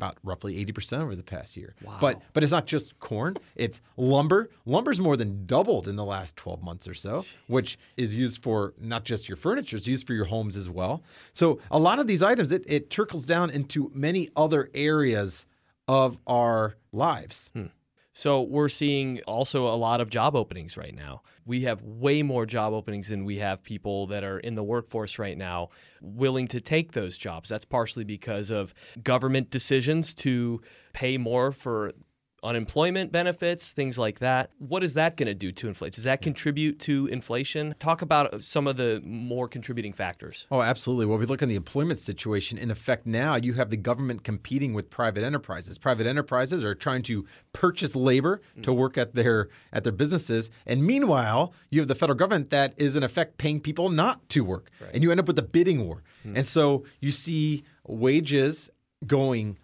about 0.00 0.16
roughly 0.24 0.64
80% 0.64 1.02
over 1.02 1.14
the 1.14 1.22
past 1.22 1.56
year. 1.58 1.74
But 2.00 2.22
but 2.32 2.42
it's 2.42 2.52
not 2.52 2.66
just 2.66 2.98
corn, 3.00 3.36
it's 3.54 3.82
lumber. 3.98 4.48
Lumber's 4.64 4.98
more 4.98 5.16
than 5.16 5.44
doubled 5.44 5.88
in 5.88 5.96
the 5.96 6.04
last 6.04 6.36
12 6.36 6.62
months 6.62 6.88
or 6.88 6.94
so, 6.94 7.24
which 7.48 7.78
is 7.98 8.14
used 8.14 8.42
for 8.42 8.72
not 8.80 9.04
just 9.04 9.28
your 9.28 9.36
furniture, 9.36 9.76
it's 9.76 9.86
used 9.86 10.06
for 10.06 10.14
your 10.14 10.24
homes 10.24 10.56
as 10.56 10.70
well. 10.70 11.02
So 11.34 11.60
a 11.70 11.78
lot 11.78 11.98
of 11.98 12.06
these 12.06 12.22
items 12.22 12.50
it, 12.50 12.64
it 12.66 12.88
trickles 12.88 13.26
down 13.26 13.50
into 13.50 13.90
many 13.94 14.30
other 14.36 14.70
areas 14.72 15.44
of 15.86 16.16
our 16.26 16.76
lives. 16.92 17.50
Hmm. 17.52 17.66
So 18.12 18.42
we're 18.42 18.68
seeing 18.68 19.20
also 19.26 19.66
a 19.66 19.76
lot 19.76 20.00
of 20.00 20.10
job 20.10 20.34
openings 20.34 20.76
right 20.76 20.94
now. 20.94 21.22
We 21.46 21.62
have 21.62 21.82
way 21.82 22.22
more 22.22 22.44
job 22.44 22.72
openings 22.72 23.08
than 23.08 23.24
we 23.24 23.38
have 23.38 23.62
people 23.62 24.08
that 24.08 24.24
are 24.24 24.40
in 24.40 24.56
the 24.56 24.64
workforce 24.64 25.18
right 25.18 25.38
now 25.38 25.68
willing 26.00 26.48
to 26.48 26.60
take 26.60 26.92
those 26.92 27.16
jobs. 27.16 27.48
That's 27.48 27.64
partially 27.64 28.04
because 28.04 28.50
of 28.50 28.74
government 29.02 29.50
decisions 29.50 30.14
to 30.16 30.60
pay 30.92 31.18
more 31.18 31.52
for 31.52 31.92
unemployment 32.42 33.12
benefits, 33.12 33.72
things 33.72 33.98
like 33.98 34.18
that. 34.20 34.50
What 34.58 34.82
is 34.82 34.94
that 34.94 35.16
going 35.16 35.26
to 35.26 35.34
do 35.34 35.52
to 35.52 35.68
inflation? 35.68 35.92
Does 35.92 36.04
that 36.04 36.22
contribute 36.22 36.78
to 36.80 37.06
inflation? 37.06 37.74
Talk 37.78 38.02
about 38.02 38.32
uh, 38.32 38.38
some 38.38 38.66
of 38.66 38.76
the 38.76 39.02
more 39.04 39.48
contributing 39.48 39.92
factors. 39.92 40.46
Oh, 40.50 40.62
absolutely. 40.62 41.06
Well, 41.06 41.16
if 41.16 41.20
we 41.20 41.26
look 41.26 41.42
on 41.42 41.48
the 41.48 41.56
employment 41.56 41.98
situation, 41.98 42.58
in 42.58 42.70
effect 42.70 43.06
now, 43.06 43.36
you 43.36 43.54
have 43.54 43.70
the 43.70 43.76
government 43.76 44.24
competing 44.24 44.74
with 44.74 44.90
private 44.90 45.24
enterprises. 45.24 45.78
Private 45.78 46.06
enterprises 46.06 46.64
are 46.64 46.74
trying 46.74 47.02
to 47.04 47.26
purchase 47.52 47.94
labor 47.94 48.40
to 48.62 48.70
mm. 48.70 48.76
work 48.76 48.96
at 48.96 49.14
their 49.14 49.48
at 49.72 49.84
their 49.84 49.92
businesses, 49.92 50.50
and 50.66 50.84
meanwhile, 50.84 51.52
you 51.70 51.80
have 51.80 51.88
the 51.88 51.94
federal 51.94 52.16
government 52.16 52.50
that 52.50 52.74
is 52.76 52.96
in 52.96 53.02
effect 53.02 53.38
paying 53.38 53.60
people 53.60 53.90
not 53.90 54.28
to 54.30 54.42
work, 54.44 54.70
and 54.92 55.02
you 55.02 55.10
end 55.10 55.20
up 55.20 55.26
with 55.26 55.38
a 55.38 55.42
bidding 55.42 55.86
war. 55.86 56.02
Hmm. 56.22 56.36
And 56.36 56.46
so 56.46 56.84
you 57.00 57.10
see 57.10 57.64
wages 57.86 58.70
going 59.06 59.58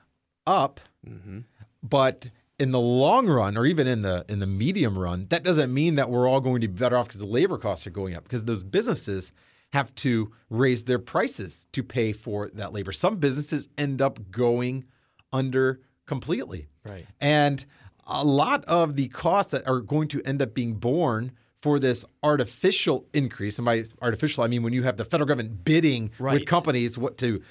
up, 0.47 0.81
mm-hmm. 1.07 1.41
but 1.83 2.31
in 2.59 2.71
the 2.71 2.81
long 2.81 3.27
run 3.27 3.57
or 3.57 3.67
even 3.67 3.87
in 3.87 4.03
the 4.03 4.25
in 4.29 4.39
the 4.39 4.47
medium 4.47 4.99
run 4.99 5.27
that 5.29 5.43
doesn't 5.43 5.73
mean 5.73 5.97
that 5.97 6.09
we're 6.09 6.29
all 6.29 6.41
going 6.41 6.61
to 6.61 6.69
be 6.69 6.79
better 6.79 6.97
off 6.97 7.07
because 7.07 7.21
the 7.21 7.27
labor 7.27 7.59
costs 7.59 7.87
are 7.87 7.91
going 7.91 8.15
up 8.15 8.23
because 8.25 8.45
those 8.45 8.63
businesses 8.63 9.33
have 9.73 9.95
to 9.95 10.33
raise 10.49 10.85
their 10.85 10.99
prices 10.99 11.67
to 11.73 11.83
pay 11.83 12.13
for 12.13 12.49
that 12.55 12.73
labor 12.73 12.93
some 12.93 13.17
businesses 13.17 13.69
end 13.77 14.01
up 14.01 14.19
going 14.31 14.85
under 15.33 15.81
completely 16.07 16.67
Right. 16.85 17.07
and 17.21 17.65
a 18.07 18.25
lot 18.25 18.65
of 18.67 18.95
the 18.97 19.09
costs 19.09 19.51
that 19.53 19.67
are 19.69 19.81
going 19.81 20.09
to 20.09 20.23
end 20.25 20.41
up 20.41 20.55
being 20.55 20.75
borne 20.75 21.33
for 21.61 21.81
this 21.81 22.05
artificial 22.23 23.05
increase, 23.13 23.59
and 23.59 23.65
by 23.65 23.85
artificial 24.01 24.45
I 24.45 24.47
mean 24.47 24.63
when 24.63 24.73
you 24.73 24.85
have 24.85 24.97
the 24.97 25.05
federal 25.05 25.27
government 25.27 25.65
bidding 25.65 26.13
Right. 26.19 26.35
with 26.35 26.47
companies 26.47 26.97
what 26.97 27.19
to 27.19 27.43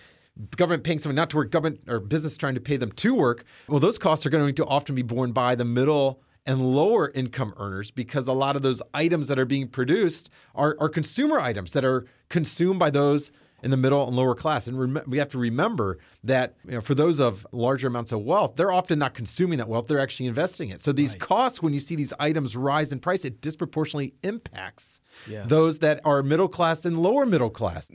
government 0.58 0.84
paying 0.84 1.00
someone 1.00 1.16
not 1.16 1.30
to 1.32 1.38
work, 1.38 1.52
government 1.52 1.82
or 1.88 2.00
business 2.00 2.38
trying 2.38 2.56
to 2.56 2.62
pay 2.62 2.78
them 2.78 2.92
to 2.92 3.14
work. 3.14 3.46
Well, 3.68 3.80
those 3.80 3.98
costs 3.98 4.26
are 4.26 4.30
going 4.30 4.56
to 4.56 4.66
often 4.66 4.96
be 4.96 5.02
borne 5.02 5.32
by 5.32 5.56
the 5.56 5.66
middle 5.66 6.22
and 6.46 6.62
lower 6.62 7.12
income 7.12 7.54
earners 7.58 7.90
because 7.92 8.28
a 8.28 8.34
lot 8.34 8.56
of 8.56 8.62
those 8.62 8.82
items 8.94 9.28
that 9.30 9.40
are 9.40 9.46
being 9.46 9.68
produced 9.68 10.30
are, 10.54 10.76
are 10.80 10.90
consumer 10.90 11.40
items 11.40 11.72
that 11.72 11.84
are 11.84 12.06
consumed 12.30 12.80
by 12.80 12.90
those 12.90 13.32
in 13.64 13.72
the 13.72 13.78
middle 13.78 14.06
and 14.06 14.16
lower 14.16 14.36
class. 14.36 14.68
And 14.68 14.80
rem- 14.80 15.04
we 15.08 15.18
have 15.18 15.30
to 15.30 15.40
remember 15.40 15.98
that 16.24 16.56
you 16.66 16.74
know, 16.74 16.82
for 16.82 16.94
those 16.94 17.20
of 17.20 17.48
larger 17.52 17.88
amounts 17.88 18.12
of 18.12 18.22
wealth, 18.22 18.58
they're 18.58 18.72
often 18.72 19.00
not 19.00 19.16
consuming 19.16 19.58
that 19.58 19.68
wealth; 19.68 19.88
they're 19.88 20.00
actually 20.00 20.28
investing 20.28 20.70
it. 20.70 20.82
So 20.82 20.92
these 20.92 21.16
costs, 21.16 21.64
when 21.64 21.74
you 21.74 21.80
see 21.80 21.96
these 21.96 22.14
items 22.20 22.56
rise 22.56 22.92
in 22.92 23.00
price, 23.00 23.26
it 23.26 23.42
disproportionately 23.42 24.14
impacts 24.22 25.00
Yeah. 25.28 25.46
those 25.48 25.80
that 25.80 26.00
are 26.06 26.22
middle 26.22 26.50
class 26.50 26.86
and 26.86 27.00
lower 27.00 27.26
middle 27.26 27.50
class. 27.50 27.90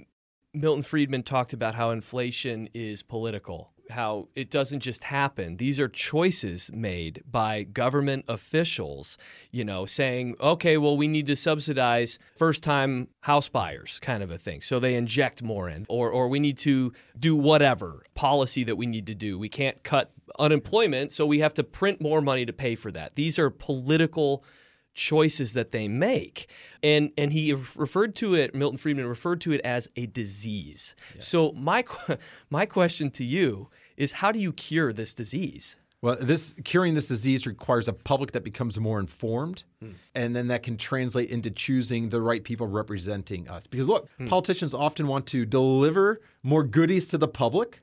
Milton 0.53 0.83
Friedman 0.83 1.23
talked 1.23 1.53
about 1.53 1.77
how 1.77 1.91
inflation 1.91 2.69
is 2.75 3.05
political, 3.05 3.71
how 3.91 4.29
it 4.35 4.51
doesn't 4.51 4.81
just 4.81 5.05
happen. 5.05 5.59
These 5.59 5.79
are 5.79 5.89
choices 5.89 6.73
made 6.73 7.23
by 7.31 7.63
government 7.63 8.25
officials, 8.27 9.17
you 9.53 9.65
know, 9.65 9.87
saying, 9.87 10.35
okay, 10.41 10.77
well, 10.77 10.97
we 10.97 11.07
need 11.07 11.27
to 11.27 11.37
subsidize 11.37 12.19
first 12.37 12.65
time 12.65 13.09
house 13.21 13.49
buyers, 13.49 14.01
kind 14.01 14.25
of 14.25 14.33
a 14.33 14.39
thing. 14.39 14.61
So 14.61 14.81
they 14.81 14.97
inject 14.97 15.41
more 15.41 15.69
in, 15.69 15.87
or, 15.89 16.11
or 16.11 16.27
we 16.27 16.41
need 16.41 16.59
to 16.59 16.93
do 17.17 17.37
whatever 17.37 18.03
policy 18.15 18.65
that 18.65 18.77
we 18.77 18.87
need 18.87 19.07
to 19.07 19.15
do. 19.15 19.39
We 19.39 19.49
can't 19.49 19.81
cut 19.85 20.11
unemployment, 20.37 21.13
so 21.13 21.27
we 21.27 21.39
have 21.41 21.55
to 21.55 21.63
print 21.63 22.01
more 22.01 22.21
money 22.21 22.45
to 22.45 22.53
pay 22.53 22.75
for 22.75 22.91
that. 22.91 23.15
These 23.15 23.39
are 23.39 23.51
political 23.51 24.45
choices 25.01 25.55
that 25.55 25.73
they 25.73 25.89
make. 25.89 26.49
And 26.83 27.11
and 27.17 27.33
he 27.33 27.53
referred 27.53 28.15
to 28.17 28.35
it 28.35 28.55
Milton 28.55 28.77
Friedman 28.77 29.07
referred 29.07 29.41
to 29.43 29.53
it 29.53 29.61
as 29.63 29.89
a 29.97 30.07
disease. 30.07 30.95
So 31.19 31.53
my 31.53 31.85
my 32.51 32.67
question 32.67 33.11
to 33.13 33.25
you 33.25 33.71
is 33.97 34.13
how 34.13 34.31
do 34.31 34.39
you 34.39 34.53
cure 34.53 34.93
this 34.93 35.15
disease? 35.15 35.77
Well, 36.03 36.17
this 36.19 36.55
curing 36.65 36.95
this 36.95 37.09
disease 37.09 37.47
requires 37.47 37.87
a 37.89 37.93
public 37.93 38.33
that 38.33 38.43
becomes 38.43 38.79
more 38.79 39.01
informed, 39.01 39.65
hmm. 39.81 39.91
and 40.15 40.35
then 40.35 40.49
that 40.49 40.63
can 40.63 40.79
translate 40.79 41.31
into 41.31 41.51
choosing 41.51 42.09
the 42.09 42.23
right 42.23 42.43
people 42.43 42.67
representing 42.67 43.49
us. 43.49 43.67
Because 43.67 43.89
look, 43.89 44.09
hmm. 44.17 44.27
politicians 44.27 44.73
often 44.75 45.07
want 45.09 45.27
to 45.27 45.45
deliver 45.45 46.21
more 46.43 46.65
goodies 46.65 47.09
to 47.09 47.19
the 47.19 47.29
public, 47.29 47.81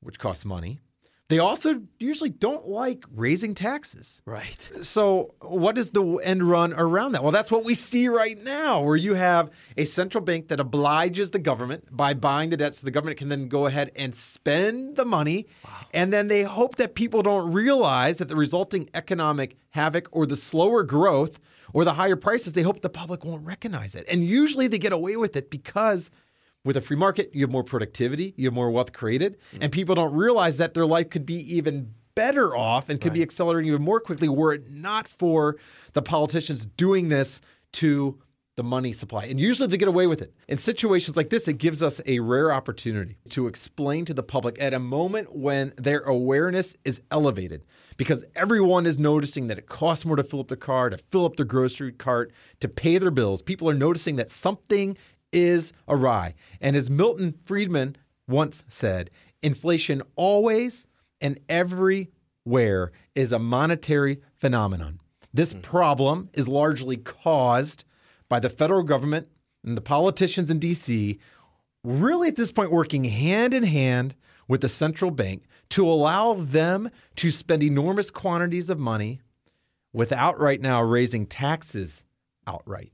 which 0.00 0.18
costs 0.18 0.46
money. 0.46 0.80
They 1.32 1.38
also 1.38 1.80
usually 1.98 2.28
don't 2.28 2.68
like 2.68 3.06
raising 3.10 3.54
taxes. 3.54 4.20
Right. 4.26 4.70
So, 4.82 5.34
what 5.40 5.78
is 5.78 5.92
the 5.92 6.04
end 6.16 6.42
run 6.42 6.74
around 6.74 7.12
that? 7.12 7.22
Well, 7.22 7.32
that's 7.32 7.50
what 7.50 7.64
we 7.64 7.74
see 7.74 8.06
right 8.08 8.36
now, 8.36 8.82
where 8.82 8.96
you 8.96 9.14
have 9.14 9.50
a 9.78 9.86
central 9.86 10.22
bank 10.22 10.48
that 10.48 10.60
obliges 10.60 11.30
the 11.30 11.38
government 11.38 11.88
by 11.90 12.12
buying 12.12 12.50
the 12.50 12.58
debt 12.58 12.74
so 12.74 12.84
the 12.84 12.90
government 12.90 13.16
can 13.16 13.30
then 13.30 13.48
go 13.48 13.64
ahead 13.64 13.92
and 13.96 14.14
spend 14.14 14.96
the 14.96 15.06
money. 15.06 15.46
And 15.94 16.12
then 16.12 16.28
they 16.28 16.42
hope 16.42 16.76
that 16.76 16.94
people 16.94 17.22
don't 17.22 17.50
realize 17.50 18.18
that 18.18 18.28
the 18.28 18.36
resulting 18.36 18.90
economic 18.92 19.56
havoc 19.70 20.10
or 20.12 20.26
the 20.26 20.36
slower 20.36 20.82
growth 20.82 21.38
or 21.72 21.84
the 21.84 21.94
higher 21.94 22.16
prices, 22.16 22.52
they 22.52 22.60
hope 22.60 22.82
the 22.82 22.90
public 22.90 23.24
won't 23.24 23.46
recognize 23.46 23.94
it. 23.94 24.04
And 24.06 24.22
usually 24.22 24.66
they 24.66 24.78
get 24.78 24.92
away 24.92 25.16
with 25.16 25.34
it 25.36 25.48
because 25.48 26.10
with 26.64 26.76
a 26.76 26.80
free 26.80 26.96
market, 26.96 27.30
you 27.34 27.42
have 27.42 27.50
more 27.50 27.64
productivity, 27.64 28.34
you 28.36 28.46
have 28.46 28.54
more 28.54 28.70
wealth 28.70 28.92
created, 28.92 29.38
and 29.52 29.70
mm. 29.70 29.74
people 29.74 29.94
don't 29.94 30.14
realize 30.14 30.58
that 30.58 30.74
their 30.74 30.86
life 30.86 31.10
could 31.10 31.26
be 31.26 31.56
even 31.56 31.92
better 32.14 32.56
off 32.56 32.88
and 32.88 33.00
could 33.00 33.14
be 33.14 33.22
accelerating 33.22 33.68
even 33.68 33.82
more 33.82 33.98
quickly 33.98 34.28
were 34.28 34.52
it 34.52 34.70
not 34.70 35.08
for 35.08 35.56
the 35.94 36.02
politicians 36.02 36.66
doing 36.66 37.08
this 37.08 37.40
to 37.72 38.18
the 38.56 38.62
money 38.62 38.92
supply. 38.92 39.24
And 39.24 39.40
usually 39.40 39.66
they 39.68 39.78
get 39.78 39.88
away 39.88 40.06
with 40.06 40.20
it. 40.20 40.34
In 40.46 40.58
situations 40.58 41.16
like 41.16 41.30
this, 41.30 41.48
it 41.48 41.56
gives 41.56 41.80
us 41.80 42.02
a 42.04 42.20
rare 42.20 42.52
opportunity 42.52 43.16
to 43.30 43.46
explain 43.46 44.04
to 44.04 44.14
the 44.14 44.22
public 44.22 44.60
at 44.60 44.74
a 44.74 44.78
moment 44.78 45.34
when 45.34 45.72
their 45.78 46.00
awareness 46.00 46.76
is 46.84 47.00
elevated 47.10 47.64
because 47.96 48.26
everyone 48.36 48.84
is 48.84 48.98
noticing 48.98 49.46
that 49.46 49.56
it 49.56 49.68
costs 49.68 50.04
more 50.04 50.16
to 50.16 50.24
fill 50.24 50.40
up 50.40 50.48
their 50.48 50.56
car, 50.58 50.90
to 50.90 50.98
fill 50.98 51.24
up 51.24 51.36
their 51.36 51.46
grocery 51.46 51.92
cart, 51.92 52.30
to 52.60 52.68
pay 52.68 52.98
their 52.98 53.10
bills. 53.10 53.40
People 53.40 53.70
are 53.70 53.74
noticing 53.74 54.16
that 54.16 54.28
something 54.28 54.98
is 55.32 55.72
awry. 55.88 56.34
And 56.60 56.76
as 56.76 56.90
Milton 56.90 57.34
Friedman 57.44 57.96
once 58.28 58.64
said, 58.68 59.10
inflation 59.42 60.02
always 60.16 60.86
and 61.20 61.38
everywhere 61.48 62.92
is 63.14 63.32
a 63.32 63.38
monetary 63.38 64.20
phenomenon. 64.38 65.00
This 65.32 65.52
hmm. 65.52 65.60
problem 65.60 66.28
is 66.34 66.48
largely 66.48 66.96
caused 66.96 67.84
by 68.28 68.40
the 68.40 68.48
federal 68.48 68.82
government 68.82 69.28
and 69.64 69.76
the 69.76 69.82
politicians 69.82 70.50
in 70.50 70.58
DC, 70.58 71.18
really 71.84 72.28
at 72.28 72.36
this 72.36 72.52
point 72.52 72.70
working 72.70 73.04
hand 73.04 73.54
in 73.54 73.62
hand 73.62 74.14
with 74.48 74.60
the 74.60 74.68
central 74.68 75.10
bank 75.10 75.44
to 75.70 75.88
allow 75.88 76.34
them 76.34 76.90
to 77.16 77.30
spend 77.30 77.62
enormous 77.62 78.10
quantities 78.10 78.68
of 78.68 78.78
money 78.78 79.20
without 79.92 80.38
right 80.38 80.60
now 80.60 80.82
raising 80.82 81.26
taxes 81.26 82.04
outright. 82.46 82.91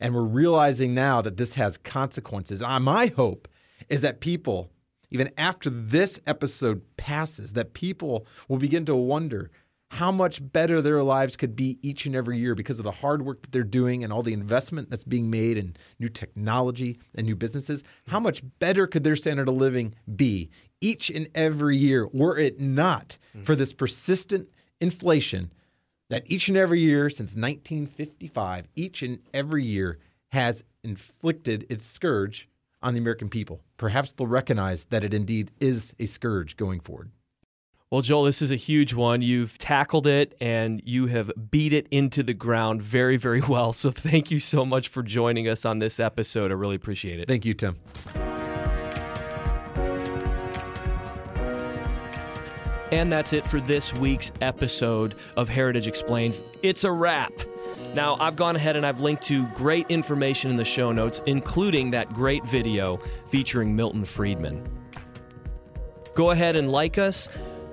And 0.00 0.14
we're 0.14 0.22
realizing 0.22 0.94
now 0.94 1.20
that 1.22 1.36
this 1.36 1.54
has 1.54 1.78
consequences. 1.78 2.62
Uh, 2.62 2.78
My 2.80 3.06
hope 3.06 3.48
is 3.88 4.00
that 4.02 4.20
people, 4.20 4.70
even 5.10 5.30
after 5.36 5.70
this 5.70 6.20
episode 6.26 6.82
passes, 6.96 7.54
that 7.54 7.74
people 7.74 8.26
will 8.48 8.58
begin 8.58 8.84
to 8.86 8.96
wonder 8.96 9.50
how 9.90 10.12
much 10.12 10.40
better 10.52 10.82
their 10.82 11.02
lives 11.02 11.34
could 11.34 11.56
be 11.56 11.78
each 11.80 12.04
and 12.04 12.14
every 12.14 12.38
year 12.38 12.54
because 12.54 12.78
of 12.78 12.84
the 12.84 12.90
hard 12.90 13.22
work 13.24 13.40
that 13.40 13.52
they're 13.52 13.62
doing 13.62 14.04
and 14.04 14.12
all 14.12 14.22
the 14.22 14.34
investment 14.34 14.90
that's 14.90 15.04
being 15.04 15.30
made 15.30 15.56
in 15.56 15.74
new 15.98 16.10
technology 16.10 16.98
and 17.14 17.26
new 17.26 17.34
businesses. 17.34 17.82
How 18.06 18.20
much 18.20 18.42
better 18.58 18.86
could 18.86 19.02
their 19.02 19.16
standard 19.16 19.48
of 19.48 19.54
living 19.54 19.94
be 20.14 20.50
each 20.82 21.08
and 21.08 21.28
every 21.34 21.76
year 21.76 22.06
were 22.12 22.36
it 22.36 22.60
not 22.60 23.16
for 23.44 23.56
this 23.56 23.72
persistent 23.72 24.48
inflation 24.80 25.50
that 26.10 26.24
each 26.26 26.48
and 26.48 26.56
every 26.56 26.80
year 26.80 27.10
since 27.10 27.36
1955, 27.36 28.68
each 28.74 29.02
and 29.02 29.18
every 29.32 29.64
year 29.64 29.98
has 30.32 30.64
inflicted 30.82 31.66
its 31.68 31.86
scourge 31.86 32.48
on 32.82 32.94
the 32.94 33.00
American 33.00 33.28
people. 33.28 33.60
Perhaps 33.76 34.12
they'll 34.12 34.26
recognize 34.26 34.84
that 34.86 35.04
it 35.04 35.12
indeed 35.12 35.50
is 35.60 35.92
a 35.98 36.06
scourge 36.06 36.56
going 36.56 36.80
forward. 36.80 37.10
Well, 37.90 38.02
Joel, 38.02 38.24
this 38.24 38.42
is 38.42 38.50
a 38.50 38.56
huge 38.56 38.92
one. 38.92 39.22
You've 39.22 39.56
tackled 39.56 40.06
it 40.06 40.36
and 40.42 40.82
you 40.84 41.06
have 41.06 41.30
beat 41.50 41.72
it 41.72 41.86
into 41.90 42.22
the 42.22 42.34
ground 42.34 42.82
very, 42.82 43.16
very 43.16 43.40
well. 43.40 43.72
So 43.72 43.90
thank 43.90 44.30
you 44.30 44.38
so 44.38 44.66
much 44.66 44.88
for 44.88 45.02
joining 45.02 45.48
us 45.48 45.64
on 45.64 45.78
this 45.78 45.98
episode. 45.98 46.50
I 46.50 46.54
really 46.54 46.76
appreciate 46.76 47.18
it. 47.18 47.28
Thank 47.28 47.46
you, 47.46 47.54
Tim. 47.54 47.78
And 52.90 53.12
that's 53.12 53.32
it 53.32 53.46
for 53.46 53.60
this 53.60 53.92
week's 53.94 54.32
episode 54.40 55.14
of 55.36 55.48
Heritage 55.48 55.86
Explains. 55.86 56.42
It's 56.62 56.84
a 56.84 56.92
wrap. 56.92 57.32
Now, 57.94 58.16
I've 58.18 58.36
gone 58.36 58.56
ahead 58.56 58.76
and 58.76 58.86
I've 58.86 59.00
linked 59.00 59.22
to 59.24 59.46
great 59.48 59.90
information 59.90 60.50
in 60.50 60.56
the 60.56 60.64
show 60.64 60.92
notes, 60.92 61.20
including 61.26 61.90
that 61.90 62.12
great 62.12 62.44
video 62.44 62.98
featuring 63.30 63.76
Milton 63.76 64.04
Friedman. 64.04 64.66
Go 66.14 66.30
ahead 66.30 66.56
and 66.56 66.70
like 66.70 66.98
us. 66.98 67.28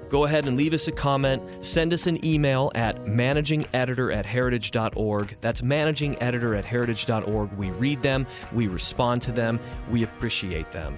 Go 0.10 0.26
ahead 0.26 0.46
and 0.46 0.56
leave 0.56 0.74
us 0.74 0.88
a 0.88 0.92
comment. 0.92 1.66
Send 1.66 1.92
us 1.94 2.08
an 2.08 2.24
email 2.24 2.72
at 2.76 3.06
managingeditor 3.06 4.16
at 4.16 4.26
heritage.org. 4.26 5.36
That's 5.42 5.62
managingeditor 5.62 6.58
at 6.58 6.66
heritage.org. 6.66 7.52
We 7.54 7.72
read 7.72 8.02
them, 8.02 8.28
we 8.54 8.68
respond 8.68 9.22
to 9.24 9.32
them, 9.32 9.60
we 9.90 10.04
appreciate 10.04 10.72
them. 10.72 10.98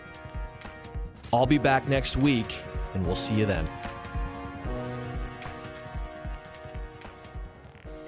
I'll 1.33 1.45
be 1.45 1.57
back 1.57 1.87
next 1.87 2.17
week, 2.17 2.61
and 2.93 3.05
we'll 3.05 3.15
see 3.15 3.35
you 3.35 3.45
then. 3.45 3.67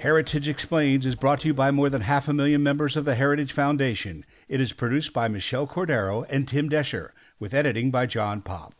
Heritage 0.00 0.48
Explains 0.48 1.04
is 1.04 1.14
brought 1.14 1.40
to 1.40 1.48
you 1.48 1.52
by 1.52 1.70
more 1.70 1.90
than 1.90 2.00
half 2.00 2.26
a 2.26 2.32
million 2.32 2.62
members 2.62 2.96
of 2.96 3.04
the 3.04 3.16
Heritage 3.16 3.52
Foundation. 3.52 4.24
It 4.48 4.58
is 4.58 4.72
produced 4.72 5.12
by 5.12 5.28
Michelle 5.28 5.66
Cordero 5.66 6.24
and 6.30 6.48
Tim 6.48 6.70
Doescher, 6.70 7.10
with 7.38 7.52
editing 7.52 7.90
by 7.90 8.06
John 8.06 8.40
Popp. 8.40 8.72